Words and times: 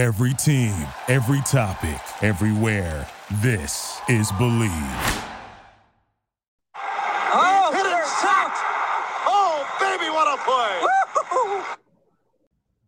Every 0.00 0.32
team, 0.32 0.72
every 1.08 1.42
topic, 1.42 2.00
everywhere. 2.22 3.06
This 3.42 4.00
is 4.08 4.32
Bleav. 4.32 5.24
Oh, 6.74 7.70
hit 7.70 7.84
it, 7.84 8.06
shot! 8.22 8.50
Oh, 9.26 9.76
baby, 9.78 10.08
what 10.08 10.26
a 10.26 10.42
play! 10.42 11.76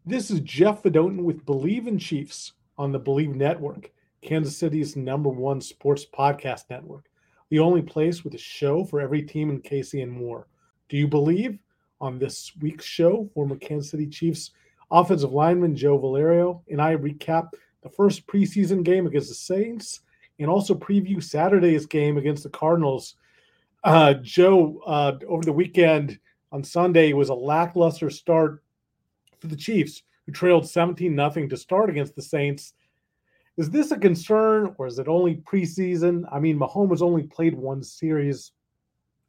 This 0.06 0.30
is 0.30 0.40
Jeff 0.40 0.82
Fedotin 0.82 1.22
with 1.22 1.44
Bleav 1.44 1.86
in 1.86 1.98
Chiefs 1.98 2.52
on 2.78 2.92
the 2.92 2.98
Bleav 2.98 3.34
Network, 3.34 3.92
Kansas 4.22 4.56
City's 4.56 4.96
number 4.96 5.28
one 5.28 5.60
sports 5.60 6.06
podcast 6.06 6.70
network, 6.70 7.10
the 7.50 7.58
only 7.58 7.82
place 7.82 8.24
with 8.24 8.32
a 8.32 8.38
show 8.38 8.86
for 8.86 9.02
every 9.02 9.20
team 9.20 9.50
in 9.50 9.60
KC 9.60 10.02
and 10.02 10.12
more. 10.12 10.46
Do 10.88 10.96
you 10.96 11.08
believe? 11.08 11.58
On 12.00 12.18
this 12.18 12.52
week's 12.62 12.86
show, 12.86 13.28
former 13.34 13.56
Kansas 13.56 13.90
City 13.90 14.06
Chiefs 14.06 14.52
offensive 14.92 15.32
lineman 15.32 15.74
Joe 15.74 15.98
Valerio 15.98 16.62
and 16.70 16.80
I 16.80 16.94
recap 16.94 17.48
the 17.82 17.88
first 17.88 18.26
preseason 18.26 18.84
game 18.84 19.06
against 19.06 19.28
the 19.28 19.34
Saints 19.34 20.00
and 20.38 20.48
also 20.48 20.74
preview 20.74 21.22
Saturday's 21.22 21.86
game 21.86 22.18
against 22.18 22.42
the 22.42 22.50
Cardinals. 22.50 23.16
Uh, 23.82 24.14
Joe, 24.14 24.80
uh, 24.86 25.12
over 25.26 25.44
the 25.44 25.52
weekend 25.52 26.18
on 26.52 26.62
Sunday 26.62 27.12
was 27.12 27.30
a 27.30 27.34
lackluster 27.34 28.10
start 28.10 28.62
for 29.40 29.48
the 29.48 29.56
Chiefs, 29.56 30.02
who 30.26 30.32
trailed 30.32 30.68
17 30.68 31.16
0 31.16 31.48
to 31.48 31.56
start 31.56 31.90
against 31.90 32.14
the 32.14 32.22
Saints. 32.22 32.74
Is 33.56 33.70
this 33.70 33.90
a 33.90 33.98
concern 33.98 34.74
or 34.78 34.86
is 34.86 34.98
it 34.98 35.08
only 35.08 35.36
preseason? 35.36 36.24
I 36.30 36.38
mean, 36.38 36.58
Mahomes 36.58 37.02
only 37.02 37.24
played 37.24 37.54
one 37.54 37.82
series 37.82 38.52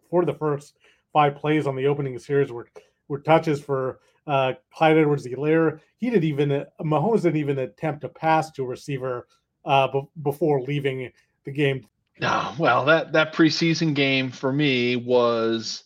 for 0.09 0.25
the 0.25 0.33
first 0.33 0.77
five 1.11 1.35
plays 1.35 1.67
on 1.67 1.75
the 1.75 1.87
opening 1.87 2.17
series 2.19 2.51
were 2.51 2.67
were 3.07 3.19
touches 3.19 3.61
for 3.61 3.99
uh, 4.27 4.53
Clyde 4.73 4.97
Edwards-Helaire. 4.97 5.79
He 5.97 6.09
didn't 6.09 6.23
even 6.23 6.51
uh, 6.51 6.65
Mahomes 6.81 7.21
didn't 7.21 7.37
even 7.37 7.59
attempt 7.59 8.01
to 8.01 8.09
pass 8.09 8.51
to 8.51 8.63
a 8.63 8.67
receiver 8.67 9.27
uh, 9.65 9.87
b- 9.87 10.07
before 10.21 10.61
leaving 10.61 11.11
the 11.45 11.51
game. 11.51 11.87
No, 12.19 12.53
well, 12.57 12.85
that 12.85 13.13
that 13.13 13.33
preseason 13.33 13.93
game 13.93 14.31
for 14.31 14.51
me 14.51 14.95
was 14.95 15.83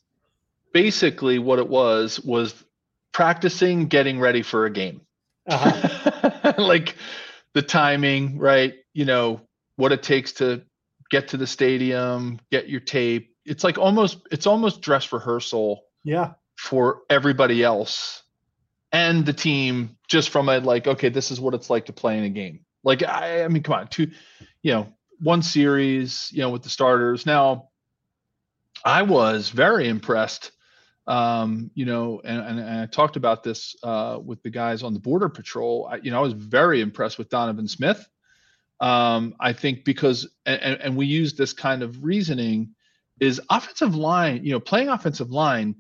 basically 0.74 1.40
what 1.40 1.60
it 1.60 1.68
was 1.68 2.20
was 2.20 2.64
practicing 3.14 3.88
getting 3.88 4.20
ready 4.20 4.42
for 4.42 4.66
a 4.66 4.70
game. 4.70 5.02
Uh-huh. 5.48 6.54
like 6.58 6.96
the 7.54 7.62
timing, 7.62 8.38
right? 8.38 8.76
You 8.94 9.06
know, 9.06 9.42
what 9.78 9.92
it 9.92 10.04
takes 10.04 10.34
to 10.34 10.62
get 11.10 11.30
to 11.30 11.38
the 11.38 11.48
stadium, 11.48 12.40
get 12.52 12.68
your 12.68 12.82
tape, 12.82 13.34
it's 13.48 13.64
like 13.64 13.78
almost 13.78 14.20
it's 14.30 14.46
almost 14.46 14.82
dress 14.82 15.12
rehearsal 15.12 15.86
yeah 16.04 16.34
for 16.58 17.02
everybody 17.10 17.64
else 17.64 18.24
and 18.92 19.26
the 19.26 19.34
team 19.34 19.96
just 20.08 20.30
from 20.30 20.50
a 20.50 20.60
like 20.60 20.88
okay 20.88 21.10
this 21.10 21.32
is 21.32 21.40
what 21.40 21.54
it's 21.54 21.70
like 21.70 21.86
to 21.86 21.94
play 21.94 22.18
in 22.18 22.24
a 22.24 22.30
game 22.30 22.60
like 22.84 23.04
i 23.04 23.44
i 23.44 23.48
mean 23.48 23.64
come 23.64 23.76
on 23.76 23.88
two 23.88 24.10
you 24.64 24.72
know 24.72 24.88
one 25.20 25.42
series 25.42 26.30
you 26.32 26.40
know 26.40 26.50
with 26.50 26.64
the 26.64 26.70
starters 26.70 27.26
now 27.26 27.70
i 28.84 29.04
was 29.04 29.50
very 29.50 29.88
impressed 29.88 30.52
um, 31.08 31.72
you 31.74 31.86
know, 31.86 32.20
and, 32.26 32.42
and, 32.42 32.60
and, 32.60 32.82
I 32.82 32.86
talked 32.86 33.16
about 33.16 33.42
this 33.42 33.78
uh, 33.82 34.20
with 34.24 34.44
the 34.44 34.50
guys 34.50 34.84
on 34.84 34.94
the 34.94 35.00
border 35.00 35.30
patrol. 35.30 35.88
I, 35.90 35.96
you 35.98 36.12
know, 36.12 36.18
I 36.18 36.22
was 36.22 36.34
very 36.34 36.82
impressed 36.82 37.18
with 37.18 37.30
Donovan 37.30 37.70
Smith. 37.70 38.06
Um, 38.82 39.34
I 39.40 39.54
think 39.54 39.86
because, 39.86 40.28
and, 40.46 40.82
and 40.82 40.98
we 40.98 41.06
use 41.06 41.34
this 41.34 41.54
kind 41.54 41.82
of 41.82 42.04
reasoning 42.04 42.76
is 43.22 43.40
offensive 43.50 43.96
line, 43.96 44.44
you 44.44 44.52
know, 44.52 44.60
playing 44.60 44.90
offensive 44.90 45.32
line, 45.32 45.76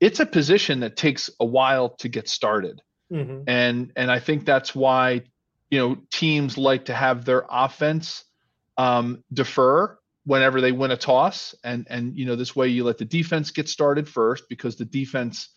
it's 0.00 0.20
a 0.20 0.26
position 0.26 0.80
that 0.80 0.96
takes 0.96 1.30
a 1.40 1.44
while 1.44 1.90
to 1.90 2.08
get 2.08 2.28
started. 2.28 2.80
Mm-hmm. 3.12 3.42
And 3.46 3.92
and 3.96 4.10
I 4.10 4.20
think 4.20 4.44
that's 4.44 4.74
why, 4.74 5.22
you 5.70 5.78
know, 5.78 5.98
teams 6.12 6.58
like 6.58 6.86
to 6.86 6.94
have 6.94 7.24
their 7.24 7.44
offense 7.48 8.24
um, 8.76 9.24
defer 9.32 9.98
whenever 10.24 10.60
they 10.60 10.72
win 10.72 10.90
a 10.90 10.96
toss. 10.96 11.54
And 11.64 11.86
and 11.90 12.16
you 12.16 12.26
know, 12.26 12.36
this 12.36 12.54
way 12.54 12.68
you 12.68 12.84
let 12.84 12.98
the 12.98 13.04
defense 13.04 13.50
get 13.50 13.68
started 13.68 14.08
first 14.08 14.44
because 14.48 14.76
the 14.76 14.84
defense 14.84 15.48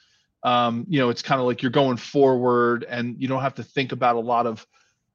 um, 0.44 0.86
you 0.90 1.00
know, 1.00 1.10
it's 1.10 1.22
kind 1.22 1.40
of 1.40 1.46
like 1.46 1.62
you're 1.62 1.72
going 1.72 1.98
forward 1.98 2.84
and 2.88 3.22
you 3.22 3.28
don't 3.28 3.42
have 3.42 3.56
to 3.56 3.64
think 3.64 3.92
about 3.92 4.16
a 4.16 4.20
lot 4.20 4.48
of 4.48 4.66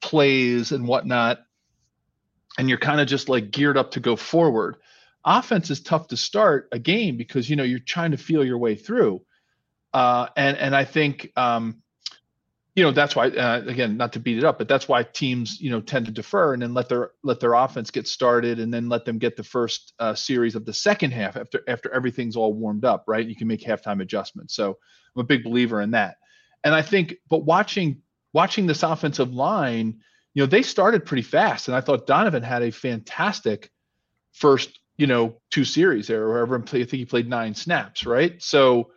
plays 0.00 0.72
and 0.72 0.86
whatnot. 0.86 1.40
And 2.58 2.68
you're 2.68 2.78
kind 2.78 3.00
of 3.00 3.08
just 3.08 3.28
like 3.28 3.50
geared 3.50 3.76
up 3.76 3.92
to 3.92 4.00
go 4.00 4.16
forward 4.16 4.76
offense 5.26 5.70
is 5.70 5.80
tough 5.80 6.08
to 6.08 6.16
start 6.16 6.68
a 6.72 6.78
game 6.78 7.16
because 7.16 7.50
you 7.50 7.56
know 7.56 7.64
you're 7.64 7.80
trying 7.80 8.12
to 8.12 8.16
feel 8.16 8.44
your 8.44 8.58
way 8.58 8.76
through. 8.76 9.20
Uh, 9.92 10.28
and 10.36 10.56
and 10.58 10.76
i 10.76 10.84
think 10.84 11.32
um, 11.36 11.82
you 12.74 12.82
know 12.82 12.92
that's 12.92 13.16
why 13.16 13.28
uh, 13.28 13.62
again 13.66 13.96
not 13.96 14.12
to 14.12 14.20
beat 14.20 14.36
it 14.36 14.44
up 14.44 14.58
but 14.58 14.68
that's 14.68 14.86
why 14.86 15.02
teams 15.02 15.58
you 15.60 15.70
know 15.70 15.80
tend 15.80 16.04
to 16.04 16.12
defer 16.12 16.52
and 16.52 16.60
then 16.62 16.74
let 16.74 16.88
their 16.88 17.12
let 17.24 17.40
their 17.40 17.54
offense 17.54 17.90
get 17.90 18.06
started 18.06 18.60
and 18.60 18.72
then 18.72 18.88
let 18.88 19.04
them 19.06 19.18
get 19.18 19.36
the 19.36 19.42
first 19.42 19.94
uh, 19.98 20.14
series 20.14 20.54
of 20.54 20.66
the 20.66 20.72
second 20.72 21.12
half 21.12 21.36
after 21.36 21.62
after 21.66 21.90
everything's 21.92 22.36
all 22.36 22.52
warmed 22.52 22.84
up 22.84 23.04
right? 23.08 23.26
You 23.26 23.34
can 23.34 23.48
make 23.48 23.62
halftime 23.62 24.02
adjustments. 24.02 24.54
So 24.54 24.76
i'm 25.14 25.20
a 25.20 25.24
big 25.24 25.42
believer 25.42 25.80
in 25.80 25.92
that. 25.92 26.16
And 26.62 26.74
i 26.74 26.82
think 26.82 27.14
but 27.30 27.44
watching 27.44 28.02
watching 28.34 28.66
this 28.66 28.82
offensive 28.82 29.32
line 29.32 30.00
you 30.34 30.42
know 30.42 30.46
they 30.46 30.62
started 30.62 31.06
pretty 31.06 31.22
fast 31.22 31.68
and 31.68 31.76
i 31.76 31.80
thought 31.80 32.06
donovan 32.06 32.42
had 32.42 32.62
a 32.62 32.70
fantastic 32.70 33.70
first 34.32 34.78
you 34.96 35.06
know, 35.06 35.36
two 35.50 35.64
series 35.64 36.06
there, 36.06 36.22
or 36.24 36.28
wherever. 36.28 36.56
I 36.58 36.62
think 36.62 36.88
he 36.88 37.04
played 37.04 37.28
nine 37.28 37.54
snaps, 37.54 38.06
right? 38.06 38.42
So, 38.42 38.90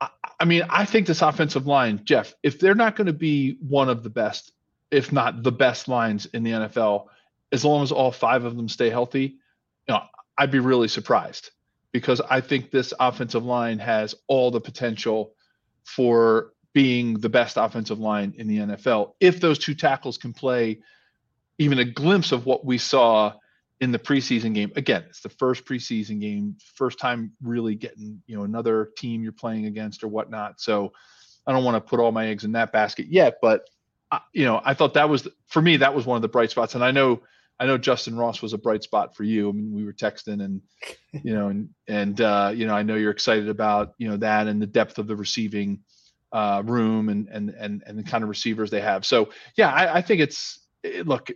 I, 0.00 0.08
I 0.38 0.44
mean, 0.44 0.62
I 0.68 0.84
think 0.84 1.06
this 1.06 1.22
offensive 1.22 1.66
line, 1.66 2.00
Jeff, 2.04 2.34
if 2.42 2.58
they're 2.58 2.74
not 2.74 2.96
going 2.96 3.06
to 3.06 3.12
be 3.12 3.58
one 3.60 3.88
of 3.88 4.02
the 4.02 4.10
best, 4.10 4.52
if 4.90 5.12
not 5.12 5.42
the 5.42 5.52
best 5.52 5.88
lines 5.88 6.26
in 6.26 6.42
the 6.42 6.52
NFL, 6.52 7.06
as 7.52 7.64
long 7.64 7.82
as 7.82 7.92
all 7.92 8.12
five 8.12 8.44
of 8.44 8.56
them 8.56 8.68
stay 8.68 8.90
healthy, 8.90 9.36
you 9.88 9.94
know, 9.94 10.02
I'd 10.38 10.50
be 10.50 10.58
really 10.58 10.88
surprised 10.88 11.50
because 11.92 12.20
I 12.20 12.40
think 12.40 12.70
this 12.70 12.94
offensive 12.98 13.44
line 13.44 13.78
has 13.78 14.14
all 14.28 14.50
the 14.50 14.60
potential 14.60 15.34
for 15.84 16.52
being 16.72 17.14
the 17.14 17.28
best 17.28 17.56
offensive 17.56 17.98
line 17.98 18.34
in 18.36 18.46
the 18.46 18.58
NFL. 18.58 19.14
If 19.20 19.40
those 19.40 19.58
two 19.58 19.74
tackles 19.74 20.18
can 20.18 20.32
play 20.32 20.80
even 21.58 21.78
a 21.78 21.84
glimpse 21.84 22.32
of 22.32 22.46
what 22.46 22.64
we 22.64 22.78
saw 22.78 23.34
in 23.80 23.92
the 23.92 23.98
preseason 23.98 24.54
game. 24.54 24.72
Again, 24.76 25.04
it's 25.08 25.20
the 25.20 25.28
first 25.28 25.64
preseason 25.64 26.20
game, 26.20 26.56
first 26.74 26.98
time 26.98 27.32
really 27.42 27.74
getting 27.74 28.22
you 28.26 28.36
know 28.36 28.44
another 28.44 28.90
team 28.96 29.22
you're 29.22 29.32
playing 29.32 29.66
against 29.66 30.04
or 30.04 30.08
whatnot. 30.08 30.60
So 30.60 30.92
I 31.46 31.52
don't 31.52 31.64
want 31.64 31.76
to 31.76 31.88
put 31.88 32.00
all 32.00 32.12
my 32.12 32.28
eggs 32.28 32.44
in 32.44 32.52
that 32.52 32.72
basket 32.72 33.06
yet, 33.08 33.38
but 33.40 33.62
I, 34.10 34.20
you 34.32 34.44
know 34.44 34.60
I 34.64 34.74
thought 34.74 34.94
that 34.94 35.08
was 35.08 35.26
for 35.48 35.62
me 35.62 35.78
that 35.78 35.94
was 35.94 36.06
one 36.06 36.16
of 36.16 36.22
the 36.22 36.28
bright 36.28 36.50
spots, 36.50 36.74
and 36.74 36.84
I 36.84 36.90
know 36.90 37.22
I 37.58 37.66
know 37.66 37.78
Justin 37.78 38.16
Ross 38.16 38.40
was 38.40 38.52
a 38.52 38.58
bright 38.58 38.82
spot 38.82 39.16
for 39.16 39.24
you. 39.24 39.48
I 39.48 39.52
mean, 39.52 39.74
we 39.74 39.84
were 39.84 39.92
texting 39.92 40.42
and 40.42 40.62
you 41.24 41.34
know 41.34 41.48
and 41.48 41.70
and 41.88 42.20
uh, 42.20 42.52
you 42.54 42.66
know 42.66 42.74
I 42.74 42.82
know 42.82 42.96
you're 42.96 43.10
excited 43.10 43.48
about 43.48 43.94
you 43.98 44.08
know 44.08 44.18
that 44.18 44.46
and 44.46 44.60
the 44.60 44.66
depth 44.66 44.98
of 44.98 45.06
the 45.06 45.16
receiving 45.16 45.80
uh, 46.32 46.62
room 46.64 47.08
and 47.08 47.28
and 47.28 47.50
and 47.50 47.82
and 47.86 47.98
the 47.98 48.02
kind 48.02 48.22
of 48.22 48.28
receivers 48.30 48.70
they 48.70 48.80
have. 48.82 49.06
So 49.06 49.30
yeah, 49.56 49.72
I, 49.72 49.96
I 49.96 50.02
think 50.02 50.20
it's 50.20 50.60
it, 50.82 51.06
look 51.06 51.30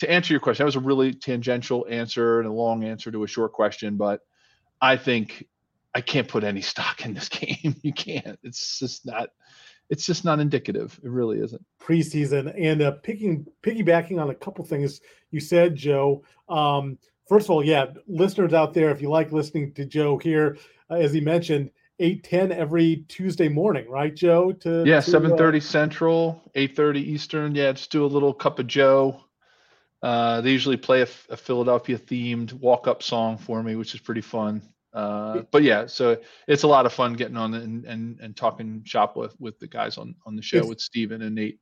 to 0.00 0.10
answer 0.10 0.32
your 0.32 0.40
question, 0.40 0.64
that 0.64 0.66
was 0.66 0.76
a 0.76 0.80
really 0.80 1.12
tangential 1.14 1.86
answer 1.88 2.40
and 2.40 2.48
a 2.48 2.52
long 2.52 2.84
answer 2.84 3.10
to 3.10 3.24
a 3.24 3.28
short 3.28 3.52
question, 3.52 3.96
but 3.96 4.20
I 4.80 4.96
think 4.96 5.46
I 5.94 6.00
can't 6.00 6.28
put 6.28 6.44
any 6.44 6.60
stock 6.72 7.04
in 7.04 7.14
this 7.14 7.28
game. 7.28 7.76
you 7.82 7.92
can't. 7.92 8.38
It's 8.42 8.78
just 8.78 9.06
not. 9.06 9.30
It's 9.90 10.06
just 10.06 10.24
not 10.24 10.40
indicative. 10.40 10.98
It 11.04 11.10
really 11.10 11.40
isn't. 11.40 11.62
Preseason 11.78 12.54
and 12.58 12.80
uh, 12.80 12.92
picking 13.02 13.46
piggybacking 13.62 14.20
on 14.20 14.30
a 14.30 14.34
couple 14.34 14.64
things 14.64 15.00
you 15.30 15.40
said, 15.40 15.76
Joe. 15.76 16.24
Um, 16.48 16.98
first 17.28 17.46
of 17.46 17.50
all, 17.50 17.62
yeah, 17.62 17.86
listeners 18.08 18.54
out 18.54 18.72
there, 18.72 18.90
if 18.90 19.02
you 19.02 19.10
like 19.10 19.30
listening 19.30 19.74
to 19.74 19.84
Joe 19.84 20.16
here, 20.16 20.56
uh, 20.90 20.94
as 20.94 21.12
he 21.12 21.20
mentioned, 21.20 21.70
eight 21.98 22.24
ten 22.24 22.50
every 22.50 23.04
Tuesday 23.08 23.48
morning, 23.48 23.88
right, 23.90 24.14
Joe? 24.14 24.52
To 24.52 24.84
yeah, 24.86 25.00
seven 25.00 25.36
thirty 25.36 25.58
uh, 25.58 25.62
Central, 25.62 26.42
eight 26.54 26.74
thirty 26.74 27.00
Eastern. 27.00 27.54
Yeah, 27.54 27.72
just 27.72 27.92
do 27.92 28.04
a 28.04 28.06
little 28.06 28.32
cup 28.32 28.58
of 28.58 28.66
Joe. 28.66 29.23
Uh, 30.02 30.40
they 30.40 30.50
usually 30.50 30.76
play 30.76 31.00
a, 31.00 31.08
a 31.30 31.36
Philadelphia 31.36 31.98
themed 31.98 32.52
walk 32.52 32.86
up 32.86 33.02
song 33.02 33.38
for 33.38 33.62
me, 33.62 33.76
which 33.76 33.94
is 33.94 34.00
pretty 34.00 34.20
fun. 34.20 34.62
Uh, 34.94 35.42
but 35.50 35.62
yeah, 35.64 35.86
so 35.86 36.16
it's 36.46 36.62
a 36.62 36.68
lot 36.68 36.86
of 36.86 36.92
fun 36.92 37.14
getting 37.14 37.36
on 37.36 37.52
and 37.54 37.84
and, 37.84 38.20
and 38.20 38.36
talking 38.36 38.80
shop 38.84 39.16
with 39.16 39.34
with 39.40 39.58
the 39.58 39.66
guys 39.66 39.98
on 39.98 40.14
on 40.24 40.36
the 40.36 40.42
show 40.42 40.58
it's, 40.58 40.68
with 40.68 40.80
Steven 40.80 41.22
and 41.22 41.34
Nate. 41.34 41.58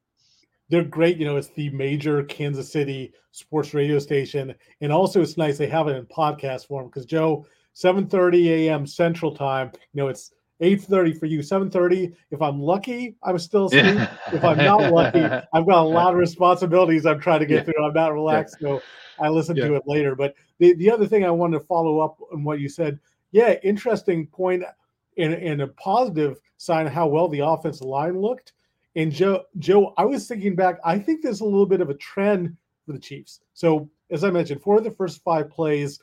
They're 0.69 0.85
great. 0.85 1.17
You 1.17 1.25
know, 1.25 1.37
it's 1.37 1.49
the 1.49 1.71
major 1.71 2.23
Kansas 2.25 2.71
City 2.71 3.13
sports 3.31 3.73
radio 3.73 3.99
station, 3.99 4.55
and 4.83 4.93
also 4.93 5.23
it's 5.23 5.39
nice 5.39 5.57
they 5.57 5.67
have 5.69 5.89
it 5.89 5.97
in 5.97 6.05
podcast 6.07 6.67
form 6.67 6.89
because 6.89 7.07
Joe, 7.07 7.47
7:30 7.75 8.47
a.m. 8.49 8.87
Central 8.87 9.35
Time. 9.35 9.71
You 9.95 10.03
know, 10.03 10.09
it's 10.09 10.33
8.30 10.63 11.19
for 11.19 11.27
you 11.27 11.41
7.30 11.41 12.15
if 12.31 12.41
i'm 12.41 12.61
lucky 12.61 13.17
i'm 13.23 13.39
still 13.39 13.67
asleep 13.67 13.85
yeah. 13.85 14.17
if 14.33 14.45
i'm 14.45 14.59
not 14.59 14.93
lucky 14.93 15.21
i've 15.53 15.67
got 15.67 15.83
a 15.83 15.89
lot 15.89 16.13
of 16.13 16.19
responsibilities 16.19 17.05
i'm 17.05 17.21
trying 17.21 17.41
to 17.41 17.47
get 17.47 17.59
yeah. 17.59 17.73
through 17.73 17.85
i'm 17.85 17.95
not 17.95 18.13
relaxed 18.13 18.57
yeah. 18.61 18.69
so 18.69 18.83
i 19.19 19.29
listen 19.29 19.57
to 19.57 19.75
it 19.75 19.83
later 19.87 20.15
but 20.15 20.35
the, 20.59 20.75
the 20.75 20.91
other 20.91 21.07
thing 21.07 21.25
i 21.25 21.31
wanted 21.31 21.59
to 21.59 21.65
follow 21.65 22.01
up 22.01 22.17
on 22.33 22.45
what 22.45 22.61
you 22.61 22.69
said 22.69 22.99
yeah 23.33 23.55
interesting 23.63 24.27
point 24.27 24.63
and, 25.19 25.35
and 25.35 25.61
a 25.63 25.69
positive 25.69 26.39
sign 26.57 26.87
of 26.87 26.93
how 26.93 27.07
well 27.07 27.29
the 27.29 27.41
offensive 27.41 27.87
line 27.87 28.21
looked 28.21 28.53
And 28.95 29.13
Joe, 29.13 29.45
Joe, 29.59 29.95
I 29.97 30.05
was 30.05 30.29
thinking 30.29 30.55
back. 30.55 30.79
I 30.85 30.99
think 30.99 31.23
there's 31.23 31.41
a 31.41 31.45
little 31.45 31.67
bit 31.67 31.81
of 31.81 31.91
a 31.91 31.95
trend 31.95 32.57
for 32.85 32.93
the 32.93 32.99
Chiefs. 32.99 33.41
So 33.55 33.89
as 34.11 34.25
I 34.25 34.31
mentioned, 34.31 34.63
four 34.63 34.79
of 34.79 34.85
the 34.85 34.91
first 34.91 35.23
five 35.23 35.51
plays 35.51 35.99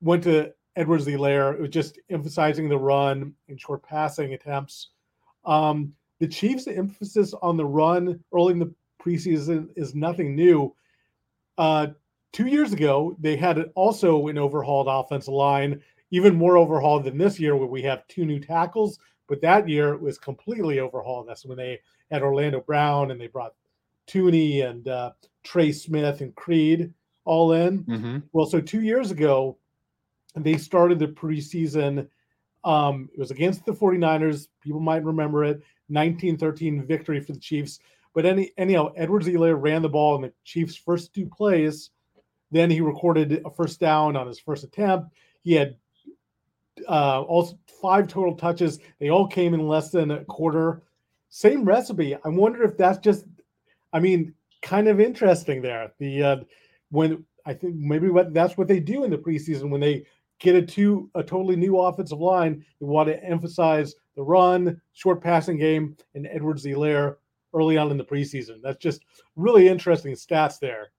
went 0.00 0.24
to 0.24 0.52
Edwards-Helaire. 0.76 1.54
It 1.54 1.60
was 1.60 1.70
just 1.70 1.98
emphasizing 2.10 2.68
the 2.68 2.78
run 2.78 3.34
and 3.48 3.60
short 3.60 3.82
passing 3.82 4.34
attempts. 4.34 4.90
Um, 5.44 5.92
the 6.20 6.28
Chiefs' 6.28 6.68
emphasis 6.68 7.34
on 7.42 7.56
the 7.56 7.64
run 7.64 8.22
early 8.32 8.52
in 8.52 8.58
the 8.58 8.74
preseason 9.02 9.68
is 9.76 9.94
nothing 9.94 10.36
new. 10.36 10.74
Uh, 11.58 11.88
two 12.32 12.46
years 12.46 12.72
ago, 12.72 13.16
they 13.20 13.36
had 13.36 13.70
also 13.74 14.28
an 14.28 14.38
overhauled 14.38 14.86
offensive 14.88 15.34
line, 15.34 15.82
even 16.10 16.34
more 16.34 16.56
overhauled 16.56 17.04
than 17.04 17.18
this 17.18 17.40
year, 17.40 17.56
where 17.56 17.66
we 17.66 17.82
have 17.82 18.06
two 18.06 18.24
new 18.24 18.38
tackles. 18.38 18.98
But 19.28 19.40
that 19.40 19.68
year 19.68 19.94
it 19.94 20.00
was 20.00 20.18
completely 20.18 20.78
overhauled. 20.78 21.28
That's 21.28 21.44
when 21.44 21.56
they 21.56 21.80
had 22.10 22.22
Orlando 22.22 22.60
Brown 22.60 23.10
and 23.10 23.20
they 23.20 23.28
brought 23.28 23.54
Thuney 24.06 24.64
and 24.68 24.86
uh, 24.88 25.12
Trey 25.42 25.72
Smith 25.72 26.20
and 26.20 26.34
Creed 26.34 26.92
all 27.24 27.52
in. 27.52 27.84
Mm-hmm. 27.84 28.18
Well, 28.32 28.46
so 28.46 28.60
two 28.60 28.82
years 28.82 29.10
ago, 29.10 29.56
they 30.36 30.56
started 30.56 30.98
the 30.98 31.08
preseason. 31.08 32.08
Um, 32.64 33.08
it 33.12 33.18
was 33.18 33.30
against 33.30 33.64
the 33.64 33.72
49ers. 33.72 34.48
People 34.62 34.80
might 34.80 35.04
remember 35.04 35.44
it. 35.44 35.62
1913 35.88 36.86
victory 36.86 37.20
for 37.20 37.32
the 37.32 37.38
Chiefs. 37.38 37.80
But 38.14 38.26
any 38.26 38.52
anyhow, 38.56 38.92
Edwards-Helaire 38.96 39.60
ran 39.60 39.82
the 39.82 39.88
ball 39.88 40.16
in 40.16 40.22
the 40.22 40.32
Chiefs' 40.44 40.76
first 40.76 41.14
two 41.14 41.26
plays. 41.26 41.90
Then 42.50 42.70
he 42.70 42.80
recorded 42.80 43.42
a 43.44 43.50
first 43.50 43.80
down 43.80 44.16
on 44.16 44.26
his 44.26 44.38
first 44.38 44.64
attempt. 44.64 45.12
He 45.42 45.54
had 45.54 45.76
uh, 46.88 47.22
also 47.22 47.58
five 47.80 48.08
total 48.08 48.34
touches. 48.34 48.78
They 49.00 49.08
all 49.08 49.26
came 49.26 49.54
in 49.54 49.66
less 49.66 49.90
than 49.90 50.10
a 50.10 50.24
quarter. 50.24 50.82
Same 51.30 51.64
recipe. 51.64 52.14
I 52.14 52.28
wonder 52.28 52.62
if 52.62 52.76
that's 52.76 52.98
just, 52.98 53.26
I 53.92 54.00
mean, 54.00 54.34
kind 54.60 54.88
of 54.88 55.00
interesting 55.00 55.62
there. 55.62 55.92
The 55.98 56.22
uh, 56.22 56.36
when 56.90 57.24
I 57.46 57.54
think 57.54 57.74
maybe 57.76 58.08
what 58.08 58.34
that's 58.34 58.56
what 58.56 58.68
they 58.68 58.80
do 58.80 59.04
in 59.04 59.10
the 59.10 59.18
preseason 59.18 59.70
when 59.70 59.80
they 59.80 60.04
get 60.42 60.56
a 60.56 60.62
two 60.62 61.10
a 61.14 61.22
totally 61.22 61.56
new 61.56 61.78
offensive 61.78 62.18
line. 62.18 62.64
They 62.80 62.86
want 62.86 63.08
to 63.08 63.22
emphasize 63.24 63.94
the 64.16 64.22
run, 64.22 64.80
short 64.92 65.22
passing 65.22 65.58
game, 65.58 65.96
and 66.14 66.26
Edwards-Helaire 66.26 67.16
early 67.54 67.78
on 67.78 67.90
in 67.90 67.96
the 67.96 68.04
preseason. 68.04 68.60
That's 68.62 68.78
just 68.78 69.02
really 69.36 69.68
interesting 69.68 70.14
stats 70.14 70.58
there. 70.60 70.90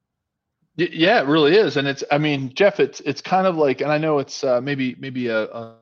Yeah, 0.76 1.22
it 1.22 1.28
really 1.28 1.56
is, 1.56 1.78
and 1.78 1.88
it's. 1.88 2.04
I 2.10 2.18
mean, 2.18 2.52
Jeff, 2.56 2.80
it's 2.80 3.00
it's 3.02 3.22
kind 3.22 3.46
of 3.46 3.58
like, 3.58 3.82
and 3.82 3.92
I 3.92 4.00
know 4.00 4.18
it's 4.18 4.44
uh, 4.44 4.60
maybe 4.60 4.96
maybe 4.98 5.28
a, 5.28 5.44
a, 5.44 5.76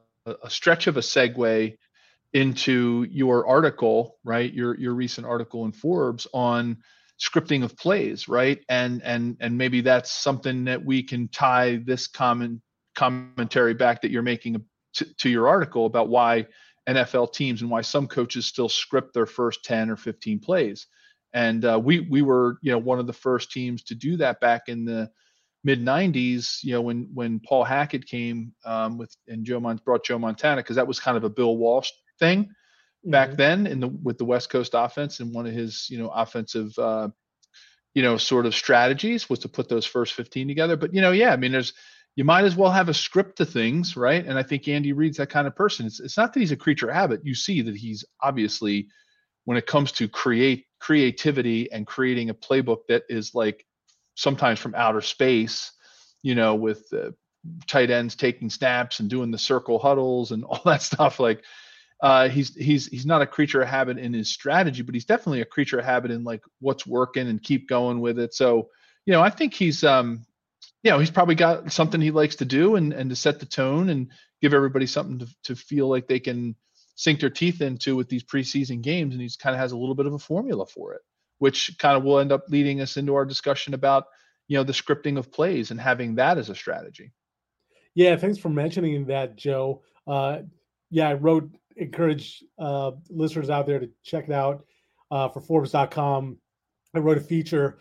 a 0.44 0.50
stretch 0.50 0.88
of 0.88 0.98
a 0.98 1.02
segue 1.02 1.78
into 2.34 3.08
your 3.10 3.48
article, 3.48 4.18
right? 4.26 4.54
Your 4.54 4.78
your 4.78 4.94
recent 4.94 5.26
article 5.26 5.64
in 5.64 5.72
Forbes 5.72 6.28
on 6.34 6.78
scripting 7.22 7.64
of 7.64 7.78
plays, 7.78 8.28
right? 8.28 8.60
And 8.68 9.02
and 9.04 9.38
and 9.40 9.58
maybe 9.58 9.80
that's 9.80 10.12
something 10.12 10.66
that 10.66 10.84
we 10.84 11.04
can 11.04 11.30
tie 11.30 11.82
this 11.86 12.08
common 12.08 12.62
commentary 12.96 13.74
back 13.74 14.02
that 14.02 14.12
you're 14.12 14.22
making 14.22 14.64
to, 14.96 15.06
to 15.16 15.30
your 15.30 15.48
article 15.48 15.86
about 15.86 16.10
why 16.10 16.48
NFL 16.88 17.34
teams 17.34 17.62
and 17.62 17.70
why 17.70 17.82
some 17.82 18.08
coaches 18.08 18.46
still 18.46 18.70
script 18.70 19.14
their 19.14 19.26
first 19.26 19.64
10 19.64 19.90
or 19.90 19.96
15 19.96 20.40
plays. 20.40 20.88
And 21.34 21.64
uh, 21.64 21.80
we 21.82 22.02
we 22.02 22.22
were 22.22 22.58
you 22.62 22.72
know 22.72 22.78
one 22.78 23.00
of 23.00 23.08
the 23.08 23.14
first 23.14 23.52
teams 23.52 23.84
to 23.84 23.96
do 23.96 24.18
that 24.18 24.42
back 24.42 24.64
in 24.68 24.84
the 24.84 25.10
mid 25.64 25.80
90s. 25.82 26.62
You 26.62 26.74
know 26.74 26.82
when 26.82 27.10
when 27.14 27.40
Paul 27.40 27.64
Hackett 27.64 28.06
came 28.06 28.54
um, 28.66 28.98
with 28.98 29.16
and 29.28 29.46
Joe 29.46 29.62
Mont- 29.62 29.86
brought 29.86 30.04
Joe 30.04 30.20
Montana 30.20 30.62
because 30.62 30.76
that 30.76 30.88
was 30.88 31.00
kind 31.00 31.16
of 31.16 31.24
a 31.24 31.30
Bill 31.30 31.56
Walsh 31.56 31.90
thing 32.20 32.50
back 33.06 33.30
mm-hmm. 33.30 33.38
then 33.38 33.68
in 33.68 33.80
the 33.80 33.88
with 33.88 34.18
the 34.18 34.26
West 34.26 34.50
Coast 34.50 34.74
offense 34.76 35.20
and 35.20 35.34
one 35.34 35.48
of 35.48 35.54
his 35.54 35.88
you 35.90 35.98
know 35.98 36.10
offensive 36.10 36.78
uh, 36.78 37.08
you 37.94 38.04
know 38.04 38.18
sort 38.18 38.46
of 38.46 38.54
strategies 38.54 39.30
was 39.30 39.40
to 39.40 39.50
put 39.50 39.70
those 39.70 39.86
first 39.86 40.14
15 40.14 40.48
together. 40.48 40.76
But 40.76 40.94
you 40.94 41.02
know 41.02 41.12
yeah 41.12 41.32
I 41.32 41.38
mean 41.38 41.52
there's 41.52 41.74
you 42.16 42.24
might 42.24 42.44
as 42.44 42.56
well 42.56 42.72
have 42.72 42.90
a 42.90 42.94
script 42.94 43.38
to 43.38 43.46
things, 43.46 43.96
right? 43.96 44.26
And 44.26 44.38
I 44.38 44.44
think 44.44 44.68
Andy 44.68 44.94
Reid's 44.94 45.18
that 45.18 45.30
kind 45.30 45.48
of 45.48 45.56
person. 45.56 45.86
It's 45.86 46.00
it's 46.00 46.18
not 46.18 46.34
that 46.34 46.40
he's 46.40 46.52
a 46.52 46.58
creature 46.58 46.92
habit. 46.92 47.22
You 47.24 47.36
see 47.36 47.62
that 47.62 47.76
he's 47.76 48.04
obviously 48.22 48.88
when 49.46 49.58
it 49.58 49.66
comes 49.66 49.92
to 49.94 50.08
create 50.08 50.66
creativity 50.80 51.72
and 51.72 51.88
creating 51.88 52.30
a 52.30 52.34
playbook 52.34 52.80
that 52.90 53.04
is 53.10 53.34
like 53.34 53.66
sometimes 54.16 54.60
from 54.60 54.76
outer 54.76 55.02
space, 55.02 55.72
you 56.22 56.36
know, 56.36 56.56
with 56.56 56.86
uh, 56.94 57.12
tight 57.66 57.90
ends 57.90 58.16
taking 58.16 58.50
snaps 58.50 59.00
and 59.00 59.10
doing 59.10 59.32
the 59.32 59.38
circle 59.38 59.80
huddles 59.80 60.32
and 60.32 60.44
all 60.46 60.62
that 60.66 60.82
stuff. 60.82 61.20
Like 61.20 61.44
uh, 62.02 62.28
he's 62.28 62.56
he's 62.56 62.88
he's 62.88 63.06
not 63.06 63.22
a 63.22 63.28
creature 63.28 63.62
of 63.62 63.70
habit 63.70 63.98
in 63.98 64.14
his 64.14 64.30
strategy, 64.30 64.82
but 64.82 64.96
he's 64.96 65.06
definitely 65.06 65.42
a 65.42 65.46
creature 65.46 65.80
of 65.80 65.86
habit 65.86 66.12
in 66.12 66.24
like 66.24 66.42
what's 66.60 66.86
working 66.86 67.30
and 67.30 67.42
keep 67.42 67.70
going 67.70 68.02
with 68.02 68.20
it. 68.20 68.34
So 68.34 68.70
you 69.06 69.14
know, 69.14 69.22
I 69.22 69.30
think 69.30 69.54
he's 69.54 69.84
um 69.84 70.26
you 70.84 70.92
know, 70.92 71.00
he's 71.00 71.12
probably 71.12 71.36
got 71.36 71.72
something 71.72 72.02
he 72.02 72.12
likes 72.12 72.38
to 72.38 72.46
do 72.46 72.76
and, 72.76 72.94
and 72.94 73.10
to 73.10 73.16
set 73.16 73.40
the 73.40 73.46
tone 73.46 73.90
and 73.90 74.10
give 74.42 74.54
everybody 74.54 74.88
something 74.88 75.20
to, 75.20 75.28
to 75.44 75.56
feel 75.56 75.88
like 75.88 76.08
they 76.08 76.20
can 76.20 76.56
sink 76.96 77.20
their 77.20 77.30
teeth 77.30 77.62
into 77.62 77.96
with 77.96 78.10
these 78.10 78.24
preseason 78.24 78.82
games. 78.82 79.14
And 79.14 79.22
he's 79.22 79.36
kind 79.36 79.56
of 79.56 79.60
has 79.60 79.72
a 79.72 79.78
little 79.78 79.96
bit 79.96 80.08
of 80.08 80.14
a 80.14 80.20
formula 80.20 80.66
for 80.66 80.94
it, 80.94 81.02
which 81.38 81.76
kind 81.78 81.98
of 81.98 82.04
will 82.04 82.20
end 82.20 82.32
up 82.32 82.46
leading 82.50 82.82
us 82.82 82.98
into 82.98 83.14
our 83.14 83.26
discussion 83.26 83.74
about, 83.74 84.06
you 84.48 84.58
know, 84.58 84.64
the 84.64 84.74
scripting 84.74 85.18
of 85.18 85.32
plays 85.32 85.70
and 85.72 85.80
having 85.80 86.16
that 86.16 86.38
as 86.38 86.50
a 86.50 86.56
strategy. 86.56 87.12
Yeah, 87.94 88.16
thanks 88.16 88.40
for 88.40 88.50
mentioning 88.50 89.06
that, 89.08 89.36
Joe. 89.36 89.84
Uh, 90.08 90.40
yeah, 90.90 91.10
I 91.10 91.14
wrote, 91.14 91.52
encourage 91.78 92.44
uh, 92.58 92.92
listeners 93.10 93.50
out 93.50 93.68
there 93.68 93.80
to 93.80 93.90
check 94.04 94.26
it 94.26 94.34
out 94.34 94.66
uh, 95.12 95.30
for 95.30 95.42
Forbes.com. 95.42 96.38
I 96.96 97.00
wrote 97.00 97.18
a 97.18 97.22
feature, 97.22 97.78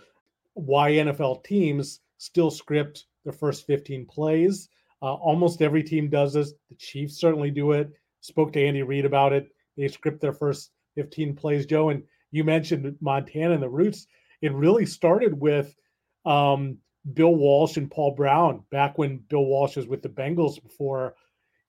Why 0.54 0.92
NFL 0.92 1.44
Teams 1.44 2.00
still 2.20 2.50
script 2.50 3.06
their 3.24 3.32
first 3.32 3.66
15 3.66 4.04
plays. 4.04 4.68
Uh, 5.02 5.14
almost 5.14 5.62
every 5.62 5.82
team 5.82 6.10
does 6.10 6.34
this. 6.34 6.52
The 6.68 6.76
Chiefs 6.76 7.18
certainly 7.18 7.50
do 7.50 7.72
it. 7.72 7.90
Spoke 8.20 8.52
to 8.52 8.64
Andy 8.64 8.82
Reid 8.82 9.06
about 9.06 9.32
it. 9.32 9.48
They 9.76 9.88
script 9.88 10.20
their 10.20 10.34
first 10.34 10.70
15 10.96 11.34
plays, 11.34 11.64
Joe. 11.64 11.88
And 11.88 12.02
you 12.30 12.44
mentioned 12.44 12.94
Montana 13.00 13.54
and 13.54 13.62
the 13.62 13.70
roots. 13.70 14.06
It 14.42 14.52
really 14.52 14.84
started 14.84 15.32
with 15.32 15.74
um, 16.26 16.76
Bill 17.14 17.34
Walsh 17.34 17.78
and 17.78 17.90
Paul 17.90 18.14
Brown 18.14 18.64
back 18.70 18.98
when 18.98 19.24
Bill 19.28 19.46
Walsh 19.46 19.76
was 19.76 19.86
with 19.86 20.02
the 20.02 20.10
Bengals 20.10 20.62
before 20.62 21.14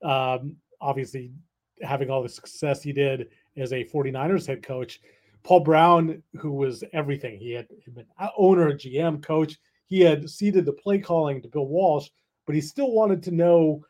um, 0.04 0.56
obviously 0.82 1.32
having 1.80 2.10
all 2.10 2.22
the 2.22 2.28
success 2.28 2.82
he 2.82 2.92
did 2.92 3.28
as 3.56 3.72
a 3.72 3.84
49ers 3.84 4.46
head 4.46 4.62
coach. 4.62 5.00
Paul 5.44 5.60
Brown, 5.60 6.22
who 6.36 6.52
was 6.52 6.84
everything, 6.92 7.38
he 7.38 7.52
had 7.52 7.68
been 7.94 8.06
owner, 8.36 8.72
GM, 8.72 9.22
coach 9.22 9.56
he 9.86 10.00
had 10.00 10.28
ceded 10.28 10.64
the 10.64 10.72
play 10.72 10.98
calling 10.98 11.42
to 11.42 11.48
Bill 11.48 11.66
Walsh, 11.66 12.08
but 12.46 12.54
he 12.54 12.60
still 12.60 12.92
wanted 12.92 13.22
to 13.24 13.30
know 13.30 13.84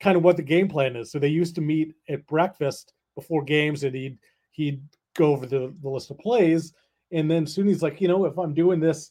kind 0.00 0.16
of 0.16 0.22
what 0.22 0.36
the 0.36 0.42
game 0.42 0.68
plan 0.68 0.96
is. 0.96 1.10
So 1.10 1.18
they 1.18 1.28
used 1.28 1.54
to 1.56 1.60
meet 1.60 1.94
at 2.08 2.26
breakfast 2.26 2.92
before 3.14 3.42
games, 3.42 3.84
and 3.84 3.94
he'd 3.94 4.18
he'd 4.52 4.82
go 5.16 5.32
over 5.32 5.46
the, 5.46 5.74
the 5.82 5.88
list 5.88 6.10
of 6.10 6.18
plays. 6.18 6.72
And 7.12 7.30
then 7.30 7.46
soon 7.46 7.66
he's 7.66 7.82
like, 7.82 8.00
you 8.00 8.08
know, 8.08 8.24
if 8.24 8.38
I'm 8.38 8.54
doing 8.54 8.80
this 8.80 9.10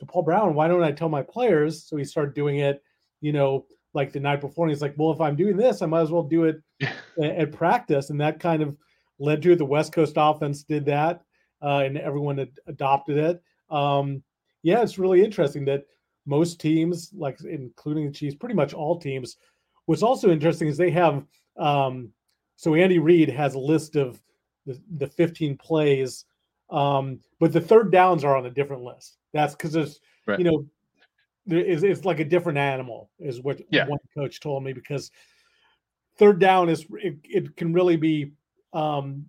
to 0.00 0.06
Paul 0.06 0.22
Brown, 0.22 0.54
why 0.54 0.68
don't 0.68 0.82
I 0.82 0.92
tell 0.92 1.08
my 1.08 1.22
players? 1.22 1.84
So 1.84 1.96
he 1.96 2.04
started 2.04 2.34
doing 2.34 2.58
it, 2.58 2.82
you 3.20 3.32
know, 3.32 3.66
like 3.94 4.12
the 4.12 4.20
night 4.20 4.40
before. 4.40 4.66
And 4.66 4.72
he's 4.72 4.82
like, 4.82 4.94
well, 4.96 5.12
if 5.12 5.20
I'm 5.20 5.36
doing 5.36 5.56
this, 5.56 5.82
I 5.82 5.86
might 5.86 6.02
as 6.02 6.10
well 6.10 6.22
do 6.22 6.44
it 6.44 6.62
at, 7.22 7.52
practice. 7.52 8.10
And 8.10 8.20
that 8.20 8.40
kind 8.40 8.62
of 8.62 8.76
led 9.18 9.42
to 9.42 9.52
it. 9.52 9.56
The 9.56 9.64
West 9.64 9.92
Coast 9.92 10.14
offense 10.16 10.62
did 10.62 10.86
that, 10.86 11.22
uh, 11.62 11.82
and 11.84 11.98
everyone 11.98 12.46
adopted 12.66 13.18
it. 13.18 13.42
Um, 13.70 14.22
yeah, 14.62 14.82
it's 14.82 14.98
really 14.98 15.22
interesting 15.22 15.64
that 15.66 15.84
most 16.26 16.60
teams, 16.60 17.10
like 17.14 17.38
including 17.42 18.06
the 18.06 18.12
Chiefs, 18.12 18.36
pretty 18.36 18.54
much 18.54 18.74
all 18.74 18.98
teams. 18.98 19.36
What's 19.86 20.02
also 20.02 20.30
interesting 20.30 20.68
is 20.68 20.76
they 20.76 20.90
have 20.90 21.24
um, 21.56 22.12
so 22.56 22.74
Andy 22.74 22.98
Reid 22.98 23.28
has 23.28 23.54
a 23.54 23.58
list 23.58 23.96
of 23.96 24.20
the, 24.66 24.80
the 24.96 25.06
15 25.06 25.56
plays, 25.56 26.24
um, 26.70 27.20
but 27.40 27.52
the 27.52 27.60
third 27.60 27.90
downs 27.92 28.24
are 28.24 28.36
on 28.36 28.46
a 28.46 28.50
different 28.50 28.82
list. 28.82 29.16
That's 29.32 29.54
because 29.54 29.72
there's 29.72 30.00
right. 30.26 30.38
you 30.38 30.44
know 30.44 30.66
there 31.46 31.64
is 31.64 31.82
it's 31.82 32.04
like 32.04 32.20
a 32.20 32.24
different 32.24 32.58
animal 32.58 33.10
is 33.18 33.40
what 33.40 33.60
yeah. 33.70 33.86
one 33.86 33.98
coach 34.16 34.40
told 34.40 34.62
me 34.62 34.72
because 34.72 35.10
third 36.18 36.38
down 36.38 36.68
is 36.68 36.84
it, 37.02 37.16
it 37.24 37.56
can 37.56 37.72
really 37.72 37.96
be 37.96 38.32
um 38.72 39.24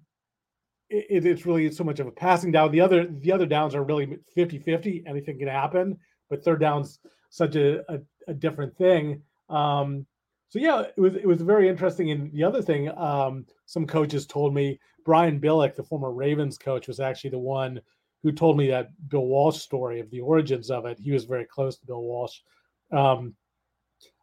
it, 0.90 1.26
it's 1.26 1.46
really 1.46 1.72
so 1.72 1.84
much 1.84 2.00
of 2.00 2.08
a 2.08 2.12
passing 2.12 2.52
down. 2.52 2.72
The 2.72 2.82
other 2.82 3.08
the 3.08 3.32
other 3.32 3.46
downs 3.46 3.76
are 3.76 3.84
really 3.84 4.18
50-50. 4.36 5.04
Anything 5.08 5.40
can 5.40 5.48
happen, 5.48 5.98
but 6.30 6.44
third 6.44 6.60
down's 6.60 7.00
such 7.30 7.56
a, 7.56 7.80
a, 7.92 8.00
a 8.28 8.34
different 8.34 8.76
thing. 8.78 9.22
Um, 9.50 10.06
so 10.50 10.60
yeah, 10.60 10.82
it 10.82 11.00
was 11.00 11.16
it 11.16 11.28
was 11.28 11.42
very 11.42 11.70
interesting. 11.70 12.12
And 12.12 12.34
the 12.34 12.44
other 12.44 12.62
thing, 12.62 12.90
um, 12.98 13.46
some 13.66 13.86
coaches 13.86 14.26
told 14.26 14.54
me 14.54 14.80
Brian 15.06 15.40
Billick, 15.40 15.76
the 15.76 15.84
former 15.84 16.12
Ravens 16.12 16.58
coach, 16.58 16.88
was 16.88 17.00
actually 17.00 17.32
the 17.32 17.40
one 17.40 17.80
who 18.24 18.32
told 18.32 18.58
me 18.58 18.68
that 18.70 18.90
Bill 19.08 19.26
Walsh 19.26 19.60
story 19.60 20.00
of 20.00 20.10
the 20.10 20.20
origins 20.20 20.72
of 20.72 20.86
it. 20.86 21.00
He 21.00 21.12
was 21.12 21.26
very 21.26 21.46
close 21.46 21.78
to 21.78 21.86
Bill 21.86 22.02
Walsh, 22.02 22.40
um, 22.92 23.36